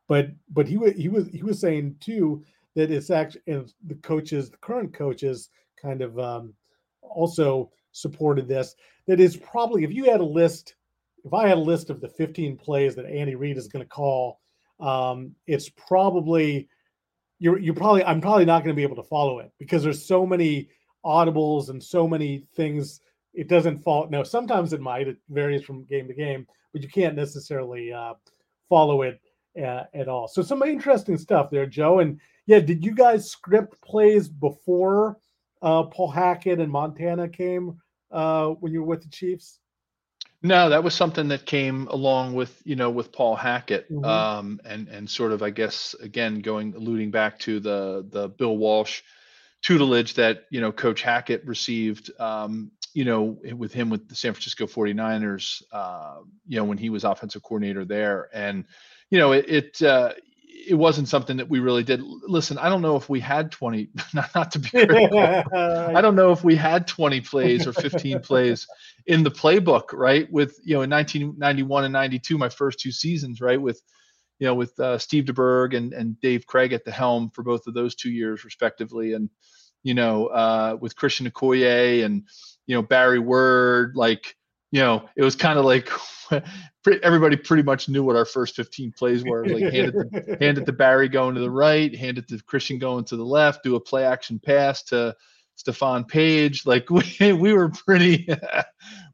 but 0.08 0.30
but 0.50 0.66
he 0.66 0.76
was 0.76 0.94
he 0.94 1.08
was 1.08 1.28
he 1.28 1.42
was 1.42 1.60
saying 1.60 1.96
too 2.00 2.44
that 2.76 2.90
it's 2.90 3.10
actually 3.10 3.40
the 3.86 3.94
coaches, 4.02 4.50
the 4.50 4.58
current 4.58 4.94
coaches, 4.94 5.48
kind 5.80 6.02
of 6.02 6.18
um, 6.18 6.54
also 7.02 7.70
supported 7.92 8.46
this. 8.46 8.76
That 9.06 9.18
is 9.18 9.36
probably 9.36 9.82
if 9.82 9.92
you 9.92 10.04
had 10.04 10.20
a 10.20 10.24
list, 10.24 10.76
if 11.24 11.32
I 11.32 11.48
had 11.48 11.56
a 11.56 11.60
list 11.60 11.90
of 11.90 12.00
the 12.00 12.08
15 12.08 12.56
plays 12.58 12.94
that 12.94 13.06
Andy 13.06 13.34
Reid 13.34 13.56
is 13.56 13.66
going 13.66 13.84
to 13.84 13.88
call, 13.88 14.40
um, 14.78 15.34
it's 15.46 15.70
probably 15.70 16.68
you're 17.38 17.58
you're 17.58 17.74
probably 17.74 18.04
I'm 18.04 18.20
probably 18.20 18.44
not 18.44 18.62
going 18.62 18.74
to 18.74 18.78
be 18.78 18.82
able 18.82 18.96
to 18.96 19.08
follow 19.08 19.38
it 19.38 19.50
because 19.58 19.82
there's 19.82 20.04
so 20.04 20.26
many 20.26 20.68
audibles 21.04 21.70
and 21.70 21.82
so 21.82 22.06
many 22.06 22.46
things. 22.54 23.00
It 23.32 23.48
doesn't 23.48 23.78
fall. 23.78 24.08
No, 24.10 24.22
sometimes 24.22 24.72
it 24.72 24.80
might. 24.80 25.08
It 25.08 25.16
varies 25.30 25.62
from 25.62 25.84
game 25.84 26.08
to 26.08 26.14
game, 26.14 26.46
but 26.72 26.82
you 26.82 26.88
can't 26.88 27.16
necessarily 27.16 27.92
uh, 27.92 28.14
follow 28.68 29.02
it 29.02 29.20
uh, 29.58 29.84
at 29.94 30.08
all. 30.08 30.28
So 30.28 30.42
some 30.42 30.62
interesting 30.62 31.18
stuff 31.18 31.50
there, 31.50 31.66
Joe. 31.66 32.00
And 32.00 32.20
yeah, 32.46 32.60
did 32.60 32.84
you 32.84 32.94
guys 32.94 33.30
script 33.30 33.80
plays 33.82 34.28
before 34.28 35.18
uh, 35.62 35.84
Paul 35.84 36.10
Hackett 36.10 36.60
and 36.60 36.70
Montana 36.70 37.28
came 37.28 37.80
uh, 38.10 38.48
when 38.48 38.72
you 38.72 38.80
were 38.80 38.88
with 38.88 39.02
the 39.02 39.08
Chiefs? 39.08 39.58
No, 40.42 40.68
that 40.68 40.84
was 40.84 40.94
something 40.94 41.28
that 41.28 41.46
came 41.46 41.88
along 41.88 42.34
with 42.34 42.60
you 42.64 42.76
know 42.76 42.90
with 42.90 43.10
Paul 43.10 43.34
Hackett, 43.36 43.90
Mhm. 43.90 44.04
um, 44.04 44.60
and 44.64 44.86
and 44.88 45.08
sort 45.10 45.32
of 45.32 45.42
I 45.42 45.50
guess 45.50 45.94
again 46.00 46.40
going 46.40 46.74
alluding 46.74 47.10
back 47.10 47.38
to 47.40 47.58
the 47.58 48.06
the 48.10 48.28
Bill 48.28 48.56
Walsh 48.56 49.02
tutelage 49.62 50.14
that 50.14 50.44
you 50.50 50.60
know 50.60 50.70
Coach 50.70 51.02
Hackett 51.02 51.44
received, 51.46 52.10
um, 52.20 52.70
you 52.92 53.04
know 53.04 53.38
with 53.56 53.72
him 53.72 53.88
with 53.90 54.08
the 54.08 54.14
San 54.14 54.34
Francisco 54.34 54.66
49ers, 54.66 55.62
uh, 55.72 56.18
you 56.46 56.56
know 56.58 56.64
when 56.64 56.78
he 56.78 56.90
was 56.90 57.02
offensive 57.04 57.42
coordinator 57.42 57.84
there, 57.84 58.28
and 58.32 58.66
you 59.10 59.18
know 59.18 59.32
it 59.32 59.48
it, 59.48 59.82
uh, 59.82 60.12
it 60.66 60.74
wasn't 60.74 61.08
something 61.08 61.36
that 61.36 61.48
we 61.48 61.60
really 61.60 61.84
did. 61.84 62.00
Listen, 62.02 62.58
I 62.58 62.68
don't 62.68 62.82
know 62.82 62.96
if 62.96 63.08
we 63.08 63.20
had 63.20 63.52
20, 63.52 63.90
not, 64.14 64.34
not 64.34 64.50
to 64.52 64.58
be 64.58 64.68
critical. 64.70 65.18
I 65.18 66.00
don't 66.00 66.16
know 66.16 66.32
if 66.32 66.42
we 66.42 66.56
had 66.56 66.88
20 66.88 67.20
plays 67.20 67.66
or 67.66 67.72
15 67.72 68.20
plays 68.22 68.66
in 69.06 69.22
the 69.22 69.30
playbook, 69.30 69.92
right? 69.92 70.30
With 70.30 70.58
you 70.64 70.74
know, 70.74 70.82
in 70.82 70.90
1991 70.90 71.84
and 71.84 71.92
92, 71.92 72.36
my 72.36 72.48
first 72.48 72.80
two 72.80 72.90
seasons, 72.90 73.40
right? 73.40 73.60
With 73.60 73.80
you 74.38 74.46
know, 74.46 74.54
with 74.54 74.78
uh, 74.78 74.98
Steve 74.98 75.24
DeBerg 75.24 75.76
and 75.76 75.92
and 75.92 76.20
Dave 76.20 76.46
Krieg 76.46 76.72
at 76.72 76.84
the 76.84 76.92
helm 76.92 77.30
for 77.30 77.42
both 77.42 77.66
of 77.66 77.74
those 77.74 77.94
two 77.94 78.10
years, 78.10 78.44
respectively, 78.44 79.14
and 79.14 79.30
you 79.82 79.94
know, 79.94 80.26
uh, 80.26 80.76
with 80.80 80.96
Christian 80.96 81.30
Okoye 81.30 82.04
and 82.04 82.24
you 82.66 82.74
know 82.74 82.82
Barry 82.82 83.18
Word, 83.18 83.92
like 83.94 84.35
you 84.70 84.80
know, 84.80 85.08
it 85.16 85.22
was 85.22 85.36
kind 85.36 85.58
of 85.58 85.64
like 85.64 85.90
everybody 87.02 87.36
pretty 87.36 87.62
much 87.62 87.88
knew 87.88 88.02
what 88.02 88.16
our 88.16 88.24
first 88.24 88.56
15 88.56 88.92
plays 88.92 89.24
were. 89.24 89.46
Like 89.46 89.72
hand 89.72 89.94
it 89.94 90.12
to 90.12 90.36
hand 90.40 90.58
it 90.58 90.66
to 90.66 90.72
Barry 90.72 91.08
going 91.08 91.34
to 91.34 91.40
the 91.40 91.50
right, 91.50 91.94
hand 91.94 92.18
it 92.18 92.28
to 92.28 92.42
Christian 92.44 92.78
going 92.78 93.04
to 93.06 93.16
the 93.16 93.24
left, 93.24 93.62
do 93.62 93.76
a 93.76 93.80
play 93.80 94.04
action 94.04 94.40
pass 94.44 94.82
to 94.84 95.14
Stephone 95.54 96.04
Paige. 96.04 96.66
Like 96.66 96.90
we 96.90 97.32
we 97.32 97.52
were 97.52 97.70
pretty 97.70 98.28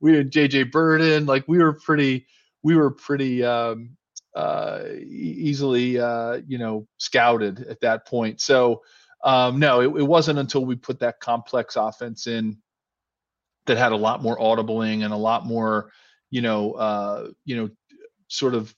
we 0.00 0.16
had 0.16 0.30
JJ 0.30 0.70
Birden, 0.70 1.26
like 1.26 1.44
we 1.46 1.58
were 1.58 1.74
pretty 1.74 2.26
we 2.62 2.76
were 2.76 2.90
pretty 2.90 3.44
um 3.44 3.96
uh 4.34 4.84
easily 5.06 5.98
uh 5.98 6.40
you 6.46 6.56
know 6.56 6.86
scouted 6.96 7.66
at 7.68 7.80
that 7.80 8.06
point. 8.06 8.40
So 8.40 8.82
um 9.22 9.58
no, 9.58 9.80
it, 9.80 10.00
it 10.00 10.04
wasn't 10.04 10.38
until 10.38 10.64
we 10.64 10.76
put 10.76 11.00
that 11.00 11.20
complex 11.20 11.76
offense 11.76 12.26
in 12.26 12.56
that 13.66 13.78
had 13.78 13.92
a 13.92 13.96
lot 13.96 14.22
more 14.22 14.38
audibling 14.38 15.04
and 15.04 15.12
a 15.12 15.16
lot 15.16 15.46
more, 15.46 15.90
you 16.30 16.42
know, 16.42 16.72
uh, 16.72 17.28
you 17.44 17.56
know, 17.56 17.70
sort 18.28 18.54
of 18.54 18.74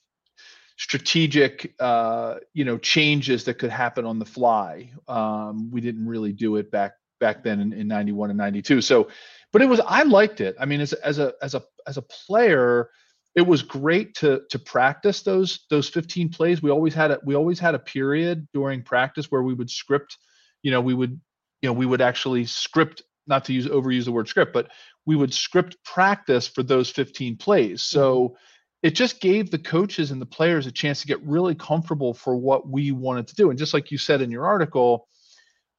strategic 0.77 1.73
uh 1.79 2.35
you 2.53 2.65
know 2.65 2.77
changes 2.79 3.45
that 3.45 3.59
could 3.61 3.71
happen 3.71 4.05
on 4.05 4.19
the 4.19 4.25
fly. 4.25 4.91
Um 5.07 5.71
we 5.71 5.81
didn't 5.81 6.07
really 6.07 6.33
do 6.33 6.57
it 6.57 6.71
back 6.71 6.95
back 7.21 7.45
then 7.45 7.61
in, 7.61 7.73
in 7.73 7.87
91 7.87 8.31
and 8.31 8.37
92 8.37 8.81
so 8.81 9.09
but 9.53 9.63
it 9.63 9.67
was 9.67 9.81
i 9.87 10.03
liked 10.03 10.41
it. 10.41 10.57
I 10.59 10.67
mean 10.67 10.81
as, 10.81 10.93
as 10.95 11.21
a 11.21 11.33
as 11.41 11.55
a 11.55 11.63
as 11.87 11.97
a 11.97 12.03
player 12.03 12.91
it 13.35 13.43
was 13.43 13.63
great 13.63 14.15
to 14.17 14.43
to 14.51 14.59
practice 14.59 15.23
those 15.23 15.65
those 15.71 15.89
15 15.89 16.31
plays. 16.31 16.63
We 16.63 16.71
always 16.71 16.95
had 16.95 17.11
a 17.11 17.21
we 17.25 17.35
always 17.35 17.59
had 17.59 17.75
a 17.75 17.79
period 17.79 18.49
during 18.53 18.83
practice 18.83 19.31
where 19.31 19.43
we 19.43 19.55
would 19.55 19.71
script 19.71 20.19
you 20.63 20.71
know 20.71 20.81
we 20.81 20.95
would 20.95 21.21
you 21.63 21.69
know 21.69 21.73
we 21.73 21.87
would 21.87 22.01
actually 22.01 22.47
script 22.47 23.03
not 23.27 23.45
to 23.45 23.53
use 23.53 23.67
overuse 23.67 24.05
the 24.05 24.13
word 24.13 24.29
script 24.29 24.53
but 24.53 24.69
we 25.07 25.17
would 25.17 25.33
script 25.33 25.77
practice 25.85 26.47
for 26.47 26.63
those 26.63 26.91
15 26.91 27.37
plays 27.37 27.83
so 27.83 28.29
mm-hmm. 28.29 28.35
it 28.83 28.95
just 28.95 29.21
gave 29.21 29.51
the 29.51 29.59
coaches 29.59 30.11
and 30.11 30.21
the 30.21 30.27
players 30.27 30.67
a 30.67 30.73
chance 30.73 31.01
to 31.01 31.07
get 31.07 31.25
really 31.27 31.55
comfortable 31.55 32.15
for 32.15 32.37
what 32.37 32.69
we 32.69 32.93
wanted 32.93 33.29
to 33.29 33.35
do. 33.35 33.51
And 33.51 33.59
just 33.59 33.75
like 33.75 33.91
you 33.91 33.99
said 33.99 34.21
in 34.21 34.31
your 34.31 34.47
article 34.47 35.09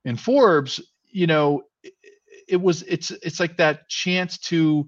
in 0.06 0.16
Forbes, 0.16 0.80
you 1.12 1.28
know, 1.28 1.64
it, 1.84 1.94
it 2.48 2.62
was 2.62 2.84
it's 2.84 3.12
it's 3.12 3.40
like 3.40 3.58
that 3.58 3.90
chance 3.90 4.38
to, 4.38 4.88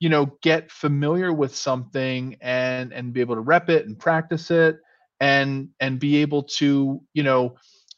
you 0.00 0.08
know, 0.08 0.36
get 0.42 0.70
familiar 0.70 1.32
with 1.32 1.54
something 1.54 2.36
and 2.40 2.92
and 2.92 3.12
be 3.12 3.20
able 3.20 3.36
to 3.36 3.40
rep 3.40 3.68
it 3.70 3.86
and 3.86 3.98
practice 3.98 4.50
it 4.50 4.78
and 5.20 5.68
and 5.80 6.00
be 6.00 6.16
able 6.16 6.44
to, 6.44 7.00
you 7.14 7.22
know, 7.22 7.56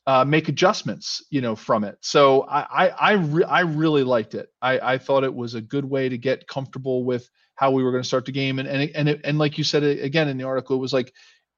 uh, 0.08 0.24
make 0.24 0.48
adjustments, 0.48 1.22
you 1.30 1.42
know, 1.42 1.54
from 1.54 1.84
it. 1.84 1.98
So 2.00 2.42
I 2.48 2.86
I 2.86 2.88
I, 2.88 3.12
re- 3.12 3.44
I 3.44 3.60
really 3.60 4.04
liked 4.04 4.34
it. 4.34 4.48
I 4.62 4.94
I 4.94 4.98
thought 4.98 5.22
it 5.22 5.34
was 5.34 5.54
a 5.54 5.60
good 5.60 5.84
way 5.84 6.08
to 6.08 6.16
get 6.16 6.48
comfortable 6.48 7.04
with 7.04 7.28
how 7.56 7.70
we 7.72 7.84
were 7.84 7.90
going 7.90 8.02
to 8.02 8.08
start 8.08 8.24
the 8.24 8.32
game 8.32 8.58
and 8.58 8.66
and 8.68 8.90
and 8.94 9.08
it, 9.08 9.20
and 9.24 9.38
like 9.38 9.58
you 9.58 9.64
said 9.64 9.84
again 9.84 10.28
in 10.28 10.38
the 10.38 10.44
article 10.44 10.76
it 10.76 10.80
was 10.80 10.92
like 10.92 11.12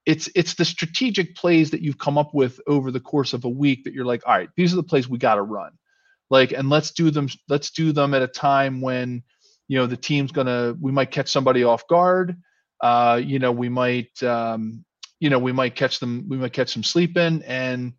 it's 0.06 0.28
it's 0.34 0.54
the 0.54 0.64
strategic 0.64 1.36
plays 1.36 1.70
that 1.70 1.82
you've 1.82 1.98
come 1.98 2.18
up 2.18 2.34
with 2.34 2.58
over 2.66 2.90
the 2.90 2.98
course 2.98 3.34
of 3.34 3.44
a 3.44 3.48
week 3.48 3.84
that 3.84 3.92
you're 3.92 4.06
like 4.06 4.22
all 4.26 4.34
right 4.34 4.48
these 4.56 4.72
are 4.72 4.76
the 4.76 4.82
plays 4.82 5.08
we 5.08 5.18
got 5.18 5.34
to 5.34 5.42
run 5.42 5.70
like 6.30 6.52
and 6.52 6.70
let's 6.70 6.90
do 6.90 7.10
them 7.10 7.28
let's 7.48 7.70
do 7.70 7.92
them 7.92 8.14
at 8.14 8.22
a 8.22 8.26
time 8.26 8.80
when 8.80 9.22
you 9.68 9.78
know 9.78 9.86
the 9.86 9.96
team's 9.96 10.32
to 10.32 10.76
we 10.80 10.90
might 10.90 11.10
catch 11.10 11.30
somebody 11.30 11.62
off 11.62 11.86
guard 11.86 12.36
uh 12.80 13.20
you 13.22 13.38
know 13.38 13.52
we 13.52 13.68
might 13.68 14.22
um 14.22 14.82
you 15.20 15.28
know 15.28 15.38
we 15.38 15.52
might 15.52 15.76
catch 15.76 16.00
them 16.00 16.24
we 16.28 16.38
might 16.38 16.54
catch 16.54 16.72
them 16.72 16.82
sleeping 16.82 17.42
and 17.46 17.92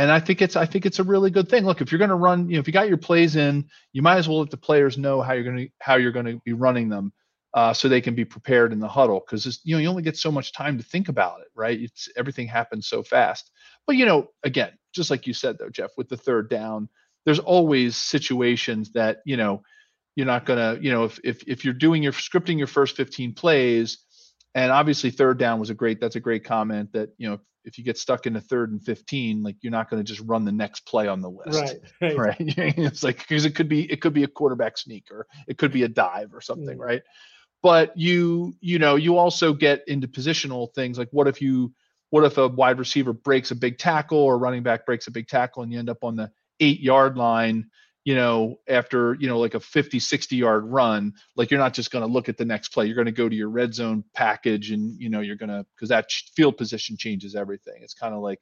and 0.00 0.10
I 0.10 0.18
think 0.20 0.40
it's 0.40 0.56
I 0.56 0.66
think 0.66 0.86
it's 0.86 0.98
a 0.98 1.04
really 1.04 1.30
good 1.30 1.48
thing. 1.48 1.64
Look, 1.64 1.80
if 1.80 1.92
you're 1.92 1.98
going 1.98 2.10
to 2.10 2.16
run, 2.16 2.48
you 2.48 2.54
know, 2.54 2.60
if 2.60 2.66
you 2.66 2.72
got 2.72 2.88
your 2.88 2.96
plays 2.96 3.36
in, 3.36 3.68
you 3.92 4.02
might 4.02 4.16
as 4.16 4.28
well 4.28 4.40
let 4.40 4.50
the 4.50 4.56
players 4.56 4.96
know 4.96 5.20
how 5.20 5.34
you're 5.34 5.44
going 5.44 5.56
to 5.56 5.68
how 5.80 5.96
you're 5.96 6.12
going 6.12 6.26
to 6.26 6.40
be 6.44 6.52
running 6.52 6.88
them 6.88 7.12
uh, 7.54 7.72
so 7.72 7.88
they 7.88 8.00
can 8.00 8.14
be 8.14 8.24
prepared 8.24 8.72
in 8.72 8.78
the 8.78 8.88
huddle. 8.88 9.20
Because 9.20 9.60
you 9.62 9.74
know 9.74 9.80
you 9.80 9.88
only 9.88 10.02
get 10.02 10.16
so 10.16 10.32
much 10.32 10.52
time 10.52 10.78
to 10.78 10.84
think 10.84 11.08
about 11.08 11.40
it 11.40 11.48
right? 11.54 11.80
It's 11.80 12.08
everything 12.16 12.48
happens 12.48 12.88
so 12.88 13.02
fast. 13.02 13.50
But 13.86 13.96
you 13.96 14.06
know 14.06 14.28
again 14.42 14.72
just 14.94 15.10
like 15.10 15.26
you 15.26 15.34
said 15.34 15.56
though 15.58 15.68
jeff 15.68 15.90
with 15.96 16.08
the 16.08 16.16
third 16.16 16.50
down 16.50 16.88
there's 17.24 17.38
always 17.38 17.96
situations 17.96 18.92
that 18.92 19.18
you 19.24 19.36
know 19.36 19.62
you're 20.16 20.26
not 20.26 20.46
gonna 20.46 20.78
you 20.80 20.90
know 20.90 21.04
if 21.04 21.20
if, 21.24 21.42
if 21.46 21.64
you're 21.64 21.74
doing 21.74 22.02
your 22.02 22.12
scripting 22.12 22.58
your 22.58 22.66
first 22.66 22.96
15 22.96 23.34
plays 23.34 23.98
and 24.54 24.72
obviously 24.72 25.10
third 25.10 25.38
down 25.38 25.60
was 25.60 25.70
a 25.70 25.74
great 25.74 26.00
that's 26.00 26.16
a 26.16 26.20
great 26.20 26.44
comment 26.44 26.92
that 26.92 27.10
you 27.18 27.28
know 27.28 27.38
if, 27.64 27.78
you 27.78 27.84
get 27.84 27.98
stuck 27.98 28.26
in 28.26 28.36
a 28.36 28.40
third 28.40 28.70
and 28.72 28.82
15 28.82 29.42
like 29.42 29.56
you're 29.60 29.70
not 29.70 29.90
going 29.90 30.02
to 30.02 30.06
just 30.06 30.26
run 30.26 30.44
the 30.44 30.52
next 30.52 30.86
play 30.86 31.08
on 31.08 31.20
the 31.20 31.30
list 31.30 31.76
right, 32.00 32.16
right. 32.18 32.18
right 32.18 32.36
it's 32.78 33.02
like 33.02 33.18
because 33.18 33.44
it 33.44 33.54
could 33.54 33.68
be 33.68 33.90
it 33.90 34.00
could 34.00 34.12
be 34.12 34.24
a 34.24 34.28
quarterback 34.28 34.78
sneak 34.78 35.06
or 35.10 35.26
it 35.46 35.58
could 35.58 35.72
be 35.72 35.82
a 35.82 35.88
dive 35.88 36.34
or 36.34 36.40
something 36.40 36.78
Mm. 36.78 36.80
right 36.80 37.02
but 37.62 37.96
you 37.96 38.54
you 38.60 38.78
know 38.78 38.96
you 38.96 39.16
also 39.16 39.52
get 39.52 39.82
into 39.86 40.08
positional 40.08 40.72
things 40.74 40.98
like 40.98 41.08
what 41.10 41.28
if 41.28 41.40
you 41.40 41.72
what 42.10 42.24
if 42.24 42.38
a 42.38 42.48
wide 42.48 42.78
receiver 42.78 43.12
breaks 43.12 43.50
a 43.50 43.54
big 43.54 43.78
tackle 43.78 44.18
or 44.18 44.38
running 44.38 44.62
back 44.62 44.84
breaks 44.84 45.06
a 45.06 45.10
big 45.10 45.28
tackle 45.28 45.62
and 45.62 45.72
you 45.72 45.78
end 45.78 45.90
up 45.90 46.02
on 46.04 46.16
the 46.16 46.30
eight 46.60 46.80
yard 46.80 47.16
line 47.16 47.68
you 48.10 48.16
know 48.16 48.58
after 48.66 49.14
you 49.20 49.28
know 49.28 49.38
like 49.38 49.54
a 49.54 49.60
50 49.60 50.00
60 50.00 50.34
yard 50.34 50.64
run 50.64 51.14
like 51.36 51.48
you're 51.48 51.60
not 51.60 51.72
just 51.72 51.92
going 51.92 52.04
to 52.04 52.12
look 52.12 52.28
at 52.28 52.36
the 52.36 52.44
next 52.44 52.70
play 52.70 52.86
you're 52.86 52.96
going 52.96 53.06
to 53.06 53.12
go 53.12 53.28
to 53.28 53.36
your 53.36 53.50
red 53.50 53.72
zone 53.72 54.02
package 54.14 54.72
and 54.72 55.00
you 55.00 55.08
know 55.08 55.20
you're 55.20 55.36
going 55.36 55.48
to 55.48 55.64
because 55.76 55.90
that 55.90 56.10
field 56.10 56.56
position 56.56 56.96
changes 56.96 57.36
everything 57.36 57.76
it's 57.82 57.94
kind 57.94 58.12
of 58.12 58.20
like 58.20 58.40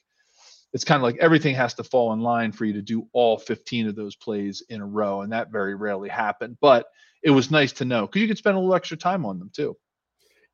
it's 0.73 0.85
kind 0.85 0.97
of 0.97 1.03
like 1.03 1.19
everything 1.21 1.55
has 1.55 1.75
to 1.75 1.85
fall 1.85 2.15
in 2.15 2.21
line 2.21 2.51
for 2.51 2.65
you 2.65 2.73
to 2.73 2.81
do 2.81 3.07
all 3.13 3.37
15 3.37 3.89
of 3.89 3.95
those 3.95 4.17
plays 4.17 4.63
in 4.71 4.81
a 4.81 4.87
row 4.87 5.21
and 5.21 5.33
that 5.33 5.53
very 5.53 5.75
rarely 5.75 6.09
happened 6.09 6.57
but 6.63 6.87
it 7.23 7.31
was 7.31 7.51
nice 7.51 7.73
to 7.73 7.85
know 7.85 8.07
because 8.07 8.23
you 8.23 8.29
could 8.29 8.39
spend 8.39 8.57
a 8.57 8.59
little 8.59 8.75
extra 8.75 8.97
time 8.97 9.27
on 9.27 9.39
them 9.39 9.51
too 9.53 9.77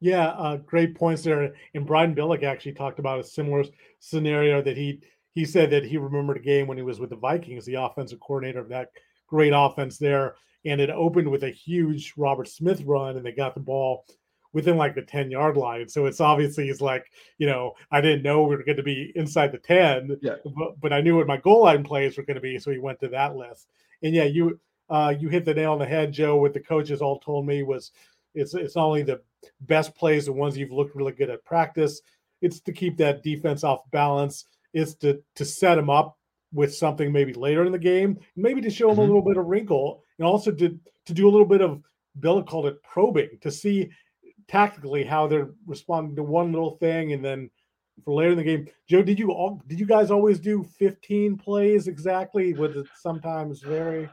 Yeah, 0.01 0.27
uh, 0.31 0.57
great 0.57 0.97
points 0.97 1.23
there. 1.23 1.55
And 1.73 1.87
Brian 1.87 2.15
Billick 2.15 2.43
actually 2.43 2.73
talked 2.73 2.99
about 2.99 3.21
a 3.21 3.25
similar 3.25 3.65
scenario 4.01 4.61
that 4.61 4.77
he 4.77 5.01
he 5.35 5.45
said 5.45 5.71
that 5.71 5.85
he 5.85 5.97
remembered 5.99 6.37
a 6.37 6.41
game 6.41 6.67
when 6.67 6.77
he 6.79 6.83
was 6.85 7.01
with 7.01 7.11
the 7.11 7.17
Vikings, 7.17 7.65
the 7.67 7.75
offensive 7.75 8.21
coordinator 8.21 8.61
of 8.61 8.69
that 8.69 8.91
great 9.27 9.53
offense 9.55 9.99
there, 9.99 10.37
and 10.65 10.81
it 10.81 10.91
opened 10.91 11.29
with 11.31 11.43
a 11.45 11.51
huge 11.51 12.15
Robert 12.17 12.49
Smith 12.49 12.83
run, 12.85 13.17
and 13.17 13.27
they 13.27 13.33
got 13.33 13.55
the 13.55 13.61
ball 13.61 14.05
within 14.53 14.77
like 14.77 14.95
the 14.95 15.03
10 15.03 15.31
yard 15.33 15.57
line. 15.57 15.89
So 15.89 16.07
it's 16.07 16.21
obviously 16.21 16.69
it's 16.69 16.81
like, 16.81 17.05
you 17.39 17.47
know, 17.49 17.73
I 17.91 18.01
didn't 18.01 18.23
know 18.23 18.43
we 18.45 18.55
were 18.55 18.63
going 18.63 18.77
to 18.77 18.85
be 18.85 19.13
inside 19.17 19.51
the 19.51 19.59
10, 19.59 20.19
Yeah. 20.23 20.37
but, 20.57 20.81
but 20.81 20.93
I 20.93 21.01
knew 21.01 21.17
what 21.17 21.27
my 21.27 21.39
goal 21.39 21.63
line 21.65 21.83
plays 21.83 22.17
were 22.17 22.23
going 22.23 22.37
to 22.37 22.41
be. 22.41 22.59
So 22.61 22.71
he 22.71 22.79
went 22.79 23.01
to 23.01 23.09
that 23.09 23.35
list. 23.35 23.67
And 24.03 24.15
yeah, 24.15 24.25
you 24.25 24.61
uh 24.91 25.15
you 25.19 25.29
hit 25.29 25.45
the 25.45 25.55
nail 25.55 25.73
on 25.73 25.79
the 25.79 25.87
head, 25.87 26.13
Joe. 26.13 26.37
What 26.37 26.53
the 26.55 26.61
coaches 26.61 27.01
all 27.03 27.19
told 27.19 27.47
me 27.47 27.63
was 27.63 27.91
it's 28.35 28.55
it's 28.55 28.77
not 28.77 28.85
only 28.85 29.03
the 29.03 29.21
best 29.63 29.95
plays, 29.97 30.27
the 30.27 30.33
ones 30.33 30.57
you've 30.57 30.71
looked 30.71 30.95
really 30.95 31.13
good 31.13 31.31
at 31.31 31.45
practice. 31.45 32.01
It's 32.43 32.61
to 32.61 32.73
keep 32.73 32.97
that 32.99 33.23
defense 33.23 33.65
off 33.65 33.81
balance. 33.91 34.45
It's 34.75 34.95
to 34.97 35.23
to 35.37 35.45
set 35.45 35.77
them 35.77 35.89
up 35.89 36.19
with 36.53 36.75
something 36.75 37.11
maybe 37.11 37.33
later 37.33 37.65
in 37.65 37.73
the 37.73 37.79
game, 37.79 38.19
maybe 38.37 38.61
to 38.61 38.71
show 38.71 38.89
them 38.89 38.97
Mhm. 38.97 39.05
a 39.05 39.07
little 39.07 39.23
bit 39.23 39.37
of 39.39 39.47
wrinkle 39.47 40.03
and 40.19 40.27
also 40.27 40.51
to 40.53 40.79
to 41.07 41.13
do 41.15 41.27
a 41.29 41.31
little 41.33 41.47
bit 41.47 41.61
of 41.63 41.83
Bill 42.21 42.43
called 42.43 42.67
it 42.67 42.83
probing 42.83 43.39
to 43.41 43.51
see 43.51 43.91
tactically 44.49 45.05
how 45.05 45.27
they're 45.27 45.51
responding 45.67 46.15
to 46.17 46.23
one 46.23 46.53
little 46.53 46.77
thing 46.77 47.13
and 47.13 47.25
then 47.25 47.51
for 48.05 48.15
later 48.15 48.33
in 48.33 48.37
the 48.37 48.45
game. 48.45 48.69
Joe, 48.89 49.03
did 49.03 49.19
you 49.19 49.31
all 49.33 49.61
did 49.67 49.79
you 49.81 49.87
guys 49.87 50.11
always 50.11 50.39
do 50.41 50.65
15 50.65 51.37
plays 51.37 51.89
exactly? 51.89 52.53
Would 52.55 52.77
it 52.77 52.87
sometimes 53.01 53.61
vary? 53.61 54.09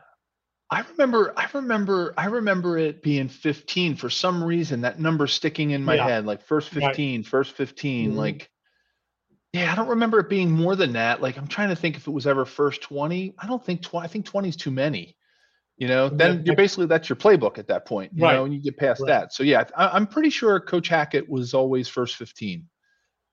I 0.69 0.85
remember, 0.91 1.33
I 1.35 1.47
remember, 1.53 2.13
I 2.17 2.25
remember 2.27 2.77
it 2.77 3.03
being 3.03 3.27
15 3.27 3.95
for 3.95 4.09
some 4.09 4.41
reason. 4.41 4.81
That 4.81 4.99
number 5.01 5.27
sticking 5.27 5.71
in 5.71 5.83
my 5.83 5.95
Yeah. 5.95 6.07
head, 6.07 6.25
like 6.25 6.41
first 6.41 6.73
Right. 6.73 6.85
15, 6.87 7.23
first 7.23 7.51
15. 7.53 8.13
Mhm. 8.13 8.15
Like, 8.15 8.49
yeah, 9.53 9.71
I 9.71 9.75
don't 9.75 9.89
remember 9.89 10.19
it 10.19 10.29
being 10.29 10.49
more 10.51 10.75
than 10.75 10.93
that. 10.93 11.21
Like, 11.21 11.37
I'm 11.37 11.47
trying 11.47 11.69
to 11.69 11.75
think 11.75 11.97
if 11.97 12.07
it 12.07 12.11
was 12.11 12.25
ever 12.25 12.45
first 12.45 12.81
20. 12.81 13.35
I 13.37 13.47
don't 13.47 13.63
think 13.63 13.81
20. 13.81 14.05
I 14.05 14.07
think 14.07 14.25
20 14.25 14.49
is 14.49 14.55
too 14.55 14.71
many. 14.71 15.17
You 15.77 15.87
know, 15.87 16.09
then 16.09 16.43
you're 16.45 16.55
basically 16.55 16.85
that's 16.85 17.09
your 17.09 17.15
playbook 17.15 17.57
at 17.57 17.67
that 17.67 17.85
point. 17.85 18.11
You 18.15 18.23
Right. 18.23 18.35
know, 18.35 18.45
and 18.45 18.53
you 18.53 18.61
get 18.61 18.77
past 18.77 19.01
Right. 19.01 19.07
that. 19.07 19.33
So 19.33 19.43
yeah, 19.43 19.63
I, 19.75 19.89
I'm 19.89 20.05
pretty 20.05 20.29
sure 20.29 20.59
Coach 20.59 20.87
Hackett 20.87 21.27
was 21.27 21.53
always 21.53 21.87
first 21.87 22.15
15 22.17 22.67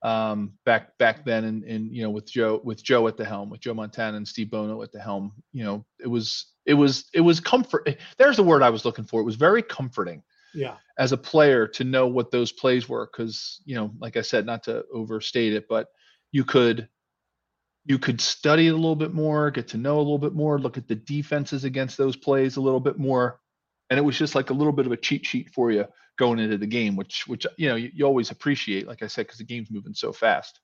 um 0.01 0.53
back 0.65 0.97
back 0.97 1.25
then 1.25 1.43
and 1.43 1.65
and 1.65 1.93
you 1.93 2.01
know 2.01 2.09
with 2.09 2.25
joe 2.25 2.61
with 2.63 2.81
joe 2.81 3.05
at 3.09 3.17
the 3.17 3.25
helm 3.25 3.49
with 3.49 3.59
joe 3.59 3.73
montana 3.73 4.15
and 4.15 4.25
steve 4.25 4.49
bono 4.49 4.81
at 4.81 4.93
the 4.93 4.99
helm 4.99 5.33
you 5.51 5.61
know 5.61 5.85
it 5.99 6.07
was 6.07 6.53
it 6.65 6.73
was 6.73 7.09
it 7.13 7.19
was 7.19 7.41
comfort 7.41 7.97
there's 8.17 8.37
the 8.37 8.43
word 8.43 8.61
i 8.61 8.69
was 8.69 8.85
looking 8.85 9.03
for 9.03 9.19
it 9.19 9.25
was 9.25 9.35
very 9.35 9.61
comforting 9.61 10.23
Yeah. 10.53 10.77
as 10.97 11.11
a 11.11 11.17
player 11.17 11.67
to 11.67 11.83
know 11.83 12.07
what 12.07 12.31
those 12.31 12.53
plays 12.53 12.87
were 12.87 13.09
because 13.11 13.59
you 13.65 13.75
know 13.75 13.91
like 13.99 14.15
i 14.15 14.21
said 14.21 14.45
not 14.45 14.63
to 14.63 14.85
overstate 14.93 15.51
it 15.51 15.67
but 15.67 15.89
you 16.31 16.43
could 16.43 16.87
you 17.85 17.97
could 17.97 18.21
study 18.21 18.67
it 18.67 18.71
a 18.71 18.75
little 18.75 18.95
bit 18.95 19.13
more 19.13 19.51
get 19.51 19.67
to 19.69 19.77
know 19.77 19.97
a 19.97 19.99
little 19.99 20.17
bit 20.17 20.33
more 20.33 20.59
look 20.59 20.77
at 20.77 20.87
the 20.87 20.95
defenses 20.95 21.63
against 21.63 21.97
those 21.97 22.15
plays 22.15 22.57
a 22.57 22.61
little 22.61 22.79
bit 22.79 22.97
more 22.97 23.39
and 23.89 23.97
it 23.97 24.03
was 24.03 24.17
just 24.17 24.35
like 24.35 24.49
a 24.49 24.53
little 24.53 24.73
bit 24.73 24.85
of 24.85 24.91
a 24.91 24.97
cheat 24.97 25.25
sheet 25.25 25.49
for 25.49 25.71
you 25.71 25.85
going 26.17 26.39
into 26.39 26.57
the 26.57 26.67
game 26.67 26.95
which 26.95 27.27
which 27.27 27.45
you 27.57 27.69
know 27.69 27.75
you, 27.75 27.89
you 27.93 28.05
always 28.05 28.31
appreciate 28.31 28.87
like 28.87 29.01
i 29.01 29.07
said 29.07 29.25
because 29.25 29.39
the 29.39 29.43
game's 29.43 29.71
moving 29.71 29.93
so 29.93 30.11
fast 30.11 30.59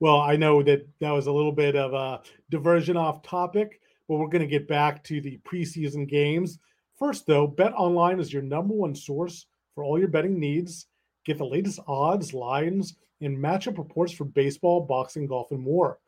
Well, 0.00 0.16
I 0.16 0.36
know 0.36 0.62
that 0.62 0.88
that 1.00 1.10
was 1.10 1.26
a 1.26 1.32
little 1.32 1.52
bit 1.52 1.76
of 1.76 1.92
a 1.92 2.22
diversion 2.50 2.96
off 2.96 3.22
topic, 3.22 3.80
but 4.08 4.16
we're 4.16 4.28
going 4.28 4.40
to 4.40 4.46
get 4.46 4.66
back 4.66 5.04
to 5.04 5.20
the 5.20 5.38
preseason 5.46 6.08
games. 6.08 6.58
First, 6.98 7.26
though, 7.26 7.46
Bet 7.46 7.74
Online 7.74 8.18
is 8.18 8.32
your 8.32 8.42
number 8.42 8.72
one 8.72 8.94
source 8.94 9.46
for 9.74 9.84
all 9.84 9.98
your 9.98 10.08
betting 10.08 10.40
needs. 10.40 10.86
Get 11.26 11.36
the 11.36 11.44
latest 11.44 11.80
odds, 11.86 12.32
lines, 12.32 12.96
and 13.20 13.36
matchup 13.36 13.78
reports 13.78 14.12
for 14.12 14.24
baseball, 14.24 14.80
boxing, 14.80 15.26
golf, 15.26 15.50
and 15.50 15.60
more. 15.60 15.98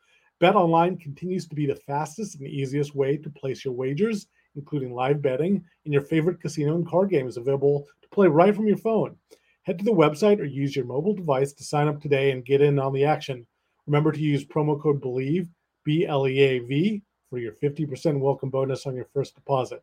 Bet 0.41 0.57
Online 0.57 0.97
continues 0.97 1.47
to 1.47 1.55
be 1.55 1.67
the 1.67 1.77
fastest 1.77 2.41
and 2.41 2.49
easiest 2.49 2.95
way 2.95 3.17
to 3.17 3.31
place 3.31 3.65
your 3.65 3.75
wagers, 3.75 4.27
including 4.57 4.93
live 4.93 5.23
betting, 5.23 5.65
and 5.85 5.93
your 5.93 6.03
favorite 6.03 6.41
casino 6.41 6.75
and 6.75 6.87
card 6.87 7.11
games 7.11 7.37
available 7.37 7.87
to 8.03 8.09
play 8.09 8.27
right 8.27 8.55
from 8.55 8.67
your 8.67 8.77
phone. 8.77 9.17
Head 9.63 9.79
to 9.79 9.85
the 9.85 9.93
website 9.93 10.41
or 10.41 10.45
use 10.45 10.75
your 10.75 10.85
mobile 10.85 11.15
device 11.15 11.53
to 11.53 11.65
sign 11.65 11.87
up 11.87 12.01
today 12.01 12.33
and 12.33 12.45
get 12.45 12.61
in 12.61 12.79
on 12.81 12.93
the 12.93 13.05
action. 13.05 13.47
Remember 13.87 14.11
to 14.11 14.21
use 14.21 14.45
promo 14.45 14.81
code 14.81 15.01
BLEAV, 15.01 15.49
B 15.85 16.07
L 16.07 16.27
E 16.27 16.41
A 16.41 16.59
V, 16.61 17.03
for 17.31 17.39
your 17.39 17.53
50% 17.53 18.19
welcome 18.19 18.51
bonus 18.51 18.87
on 18.87 18.97
your 18.97 19.07
first 19.15 19.35
deposit. 19.35 19.83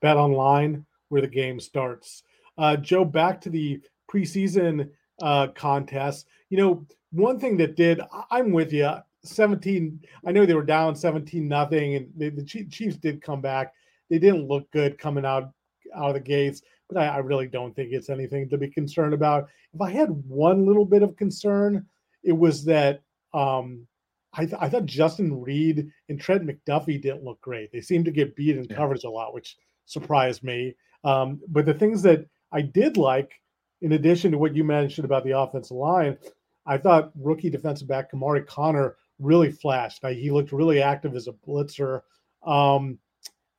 Bet 0.00 0.16
online 0.16 0.86
where 1.10 1.20
the 1.20 1.28
game 1.28 1.60
starts. 1.60 2.22
Uh, 2.56 2.76
Joe, 2.76 3.04
back 3.04 3.40
to 3.42 3.50
the 3.50 3.80
preseason 4.10 4.90
uh, 5.20 5.48
contest. 5.48 6.26
You 6.50 6.58
know, 6.58 6.86
one 7.12 7.38
thing 7.38 7.56
that 7.58 7.76
did, 7.76 8.00
I'm 8.30 8.52
with 8.52 8.72
you. 8.72 8.90
17, 9.24 10.00
I 10.26 10.32
know 10.32 10.46
they 10.46 10.54
were 10.54 10.62
down 10.62 10.94
17 10.94 11.46
nothing, 11.46 11.96
and 11.96 12.10
the, 12.16 12.30
the 12.30 12.44
Chiefs 12.44 12.96
did 12.96 13.20
come 13.22 13.40
back. 13.40 13.74
They 14.10 14.18
didn't 14.18 14.46
look 14.48 14.70
good 14.70 14.98
coming 14.98 15.24
out 15.24 15.50
out 15.94 16.08
of 16.08 16.14
the 16.14 16.20
gates, 16.20 16.62
but 16.88 16.98
I, 16.98 17.06
I 17.06 17.18
really 17.18 17.46
don't 17.46 17.74
think 17.74 17.92
it's 17.92 18.10
anything 18.10 18.48
to 18.50 18.58
be 18.58 18.68
concerned 18.68 19.14
about. 19.14 19.48
If 19.74 19.80
I 19.80 19.90
had 19.90 20.10
one 20.28 20.66
little 20.66 20.84
bit 20.84 21.02
of 21.02 21.16
concern, 21.16 21.86
it 22.22 22.32
was 22.32 22.64
that 22.66 23.02
um, 23.34 23.86
I, 24.34 24.44
th- 24.44 24.60
I 24.60 24.68
thought 24.68 24.84
Justin 24.86 25.40
Reid 25.40 25.90
and 26.08 26.20
Trent 26.20 26.46
McDuffie 26.46 27.00
didn't 27.00 27.24
look 27.24 27.40
great. 27.40 27.72
They 27.72 27.80
seemed 27.80 28.04
to 28.04 28.10
get 28.10 28.36
beat 28.36 28.56
in 28.56 28.64
Yeah. 28.64 28.76
coverage 28.76 29.04
a 29.04 29.10
lot, 29.10 29.32
which 29.34 29.56
surprised 29.86 30.42
me. 30.44 30.74
Um, 31.04 31.40
but 31.48 31.64
the 31.66 31.74
things 31.74 32.02
that 32.02 32.26
I 32.52 32.60
did 32.62 32.96
like, 32.96 33.32
in 33.80 33.92
addition 33.92 34.32
to 34.32 34.38
what 34.38 34.54
you 34.54 34.64
mentioned 34.64 35.04
about 35.04 35.24
the 35.24 35.38
offensive 35.38 35.76
line, 35.76 36.18
I 36.66 36.78
thought 36.78 37.12
rookie 37.14 37.50
defensive 37.50 37.88
back 37.88 38.12
Chamarri 38.12 38.46
Conner 38.46 38.96
really 39.18 39.50
flashed. 39.50 40.04
He 40.04 40.30
looked 40.30 40.52
really 40.52 40.82
active 40.82 41.16
as 41.16 41.28
a 41.28 41.32
blitzer. 41.32 42.02
Um, 42.44 42.98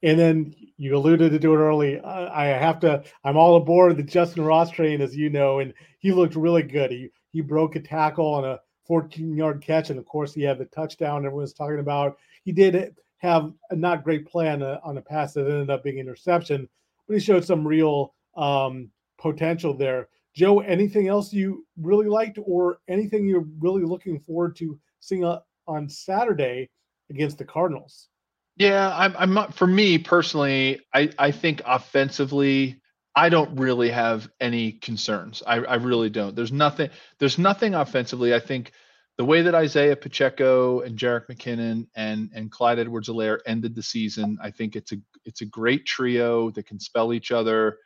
and 0.01 0.17
then 0.17 0.55
you 0.77 0.95
alluded 0.95 1.41
to 1.41 1.53
it 1.53 1.58
early. 1.58 1.99
I, 1.99 2.45
have 2.45 2.79
to. 2.82 3.03
I'm 3.23 3.36
all 3.36 3.58
aboard 3.58 3.97
the 3.97 4.03
Justin 4.03 4.45
Ross 4.45 4.71
train, 4.71 5.01
as 5.01 5.15
you 5.15 5.29
know, 5.29 5.60
and 5.60 5.73
he 5.99 6.13
looked 6.13 6.36
really 6.36 6.63
good. 6.63 6.91
He 6.91 7.10
he 7.32 7.41
broke 7.41 7.75
a 7.75 7.82
tackle 7.82 8.25
on 8.25 8.45
a 8.45 8.60
14 8.88 9.36
yard 9.36 9.62
catch, 9.62 9.89
and 9.89 9.99
of 9.99 10.05
course 10.05 10.34
he 10.34 10.41
had 10.41 10.58
the 10.58 10.65
touchdown 10.65 11.25
everyone's 11.25 11.53
talking 11.53 11.79
about. 11.79 12.17
He 12.43 12.51
did 12.51 12.95
have 13.17 13.51
a 13.69 13.75
not 13.75 14.03
great 14.05 14.25
play 14.25 14.49
on 14.49 14.62
a, 14.62 14.79
on 14.84 14.97
a 14.97 15.01
pass 15.01 15.34
that 15.34 15.41
ended 15.41 15.69
up 15.69 15.84
being 15.84 15.99
interception, 15.99 16.69
but 17.08 17.15
he 17.15 17.19
showed 17.19 17.43
some 17.43 17.67
real 17.67 18.13
um, 18.38 18.89
potential 19.19 19.75
there. 19.75 20.10
Joe, 20.36 20.60
anything 20.62 21.08
else 21.08 21.34
you 21.34 21.65
really 21.77 22.08
liked, 22.08 22.39
or 22.43 22.79
anything 22.88 23.27
you're 23.27 23.47
really 23.60 23.84
looking 23.84 24.19
forward 24.19 24.55
to 24.58 24.79
seeing 24.99 25.25
on 25.67 25.89
Saturday 25.89 26.69
against 27.10 27.38
the 27.38 27.45
Cardinals? 27.45 28.10
Yeah, 28.55 28.91
I'm. 28.95 29.15
I'm 29.17 29.34
not. 29.34 29.53
For 29.53 29.67
me 29.67 29.97
personally, 29.97 30.82
I 30.93 31.10
I 31.17 31.32
think 31.32 31.62
offensively, 31.65 32.82
I 33.15 33.29
don't 33.29 33.60
really 33.60 33.89
have 33.89 34.29
any 34.39 34.73
concerns. 34.73 35.41
I 35.45 35.55
I 35.55 35.75
really 35.75 36.10
don't. 36.10 36.36
There's 36.36 36.51
nothing. 36.51 36.89
There's 37.19 37.38
nothing 37.38 37.73
offensively. 37.73 38.34
I 38.34 38.39
think 38.39 38.71
the 39.17 39.25
way 39.25 39.41
that 39.41 39.55
Isaiah 39.55 39.95
Pacheco 39.95 40.82
and 40.82 40.97
Jerick 40.97 41.27
McKinnon 41.27 41.88
and 41.95 42.29
and 42.34 42.51
Clyde 42.51 42.79
Edwards-Helaire 42.79 43.39
ended 43.45 43.75
the 43.75 43.84
season, 43.84 44.38
I 44.41 44.51
think 44.51 44.75
it's 44.75 44.91
a 44.91 44.97
it's 45.25 45.41
a 45.41 45.45
great 45.45 45.86
trio 45.86 46.51
that 46.51 46.65
can 46.67 46.79
spell 46.79 47.13
each 47.13 47.32
other. 47.32 47.77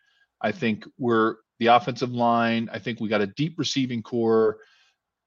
I 0.43 0.51
think 0.51 0.85
we're 0.97 1.37
the 1.59 1.67
offensive 1.67 2.11
line. 2.11 2.69
I 2.71 2.79
think 2.79 2.99
we 2.99 3.09
got 3.09 3.21
a 3.21 3.27
deep 3.27 3.57
receiving 3.57 4.03
corps. 4.03 4.57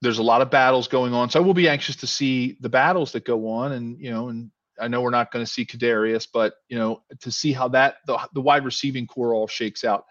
There's 0.02 0.18
a 0.18 0.22
lot 0.22 0.42
of 0.42 0.50
battles 0.50 0.88
going 0.88 1.14
on, 1.14 1.30
so 1.30 1.40
I 1.40 1.42
will 1.42 1.54
be 1.54 1.68
anxious 1.68 1.96
to 1.96 2.06
see 2.06 2.58
the 2.60 2.68
battles 2.68 3.12
that 3.12 3.24
go 3.24 3.48
on, 3.48 3.72
and 3.72 3.98
you 3.98 4.10
know, 4.10 4.28
and 4.28 4.50
I 4.78 4.88
know 4.88 5.00
we're 5.00 5.10
not 5.10 5.32
going 5.32 5.44
to 5.44 5.50
see 5.50 5.64
Kadarius, 5.64 6.28
but 6.30 6.54
you 6.68 6.78
know, 6.78 7.02
to 7.20 7.32
see 7.32 7.52
how 7.52 7.68
that 7.68 7.96
the, 8.06 8.18
the 8.34 8.42
wide 8.42 8.64
receiving 8.64 9.06
corps 9.06 9.34
all 9.34 9.46
shakes 9.48 9.84
out. 9.84 10.04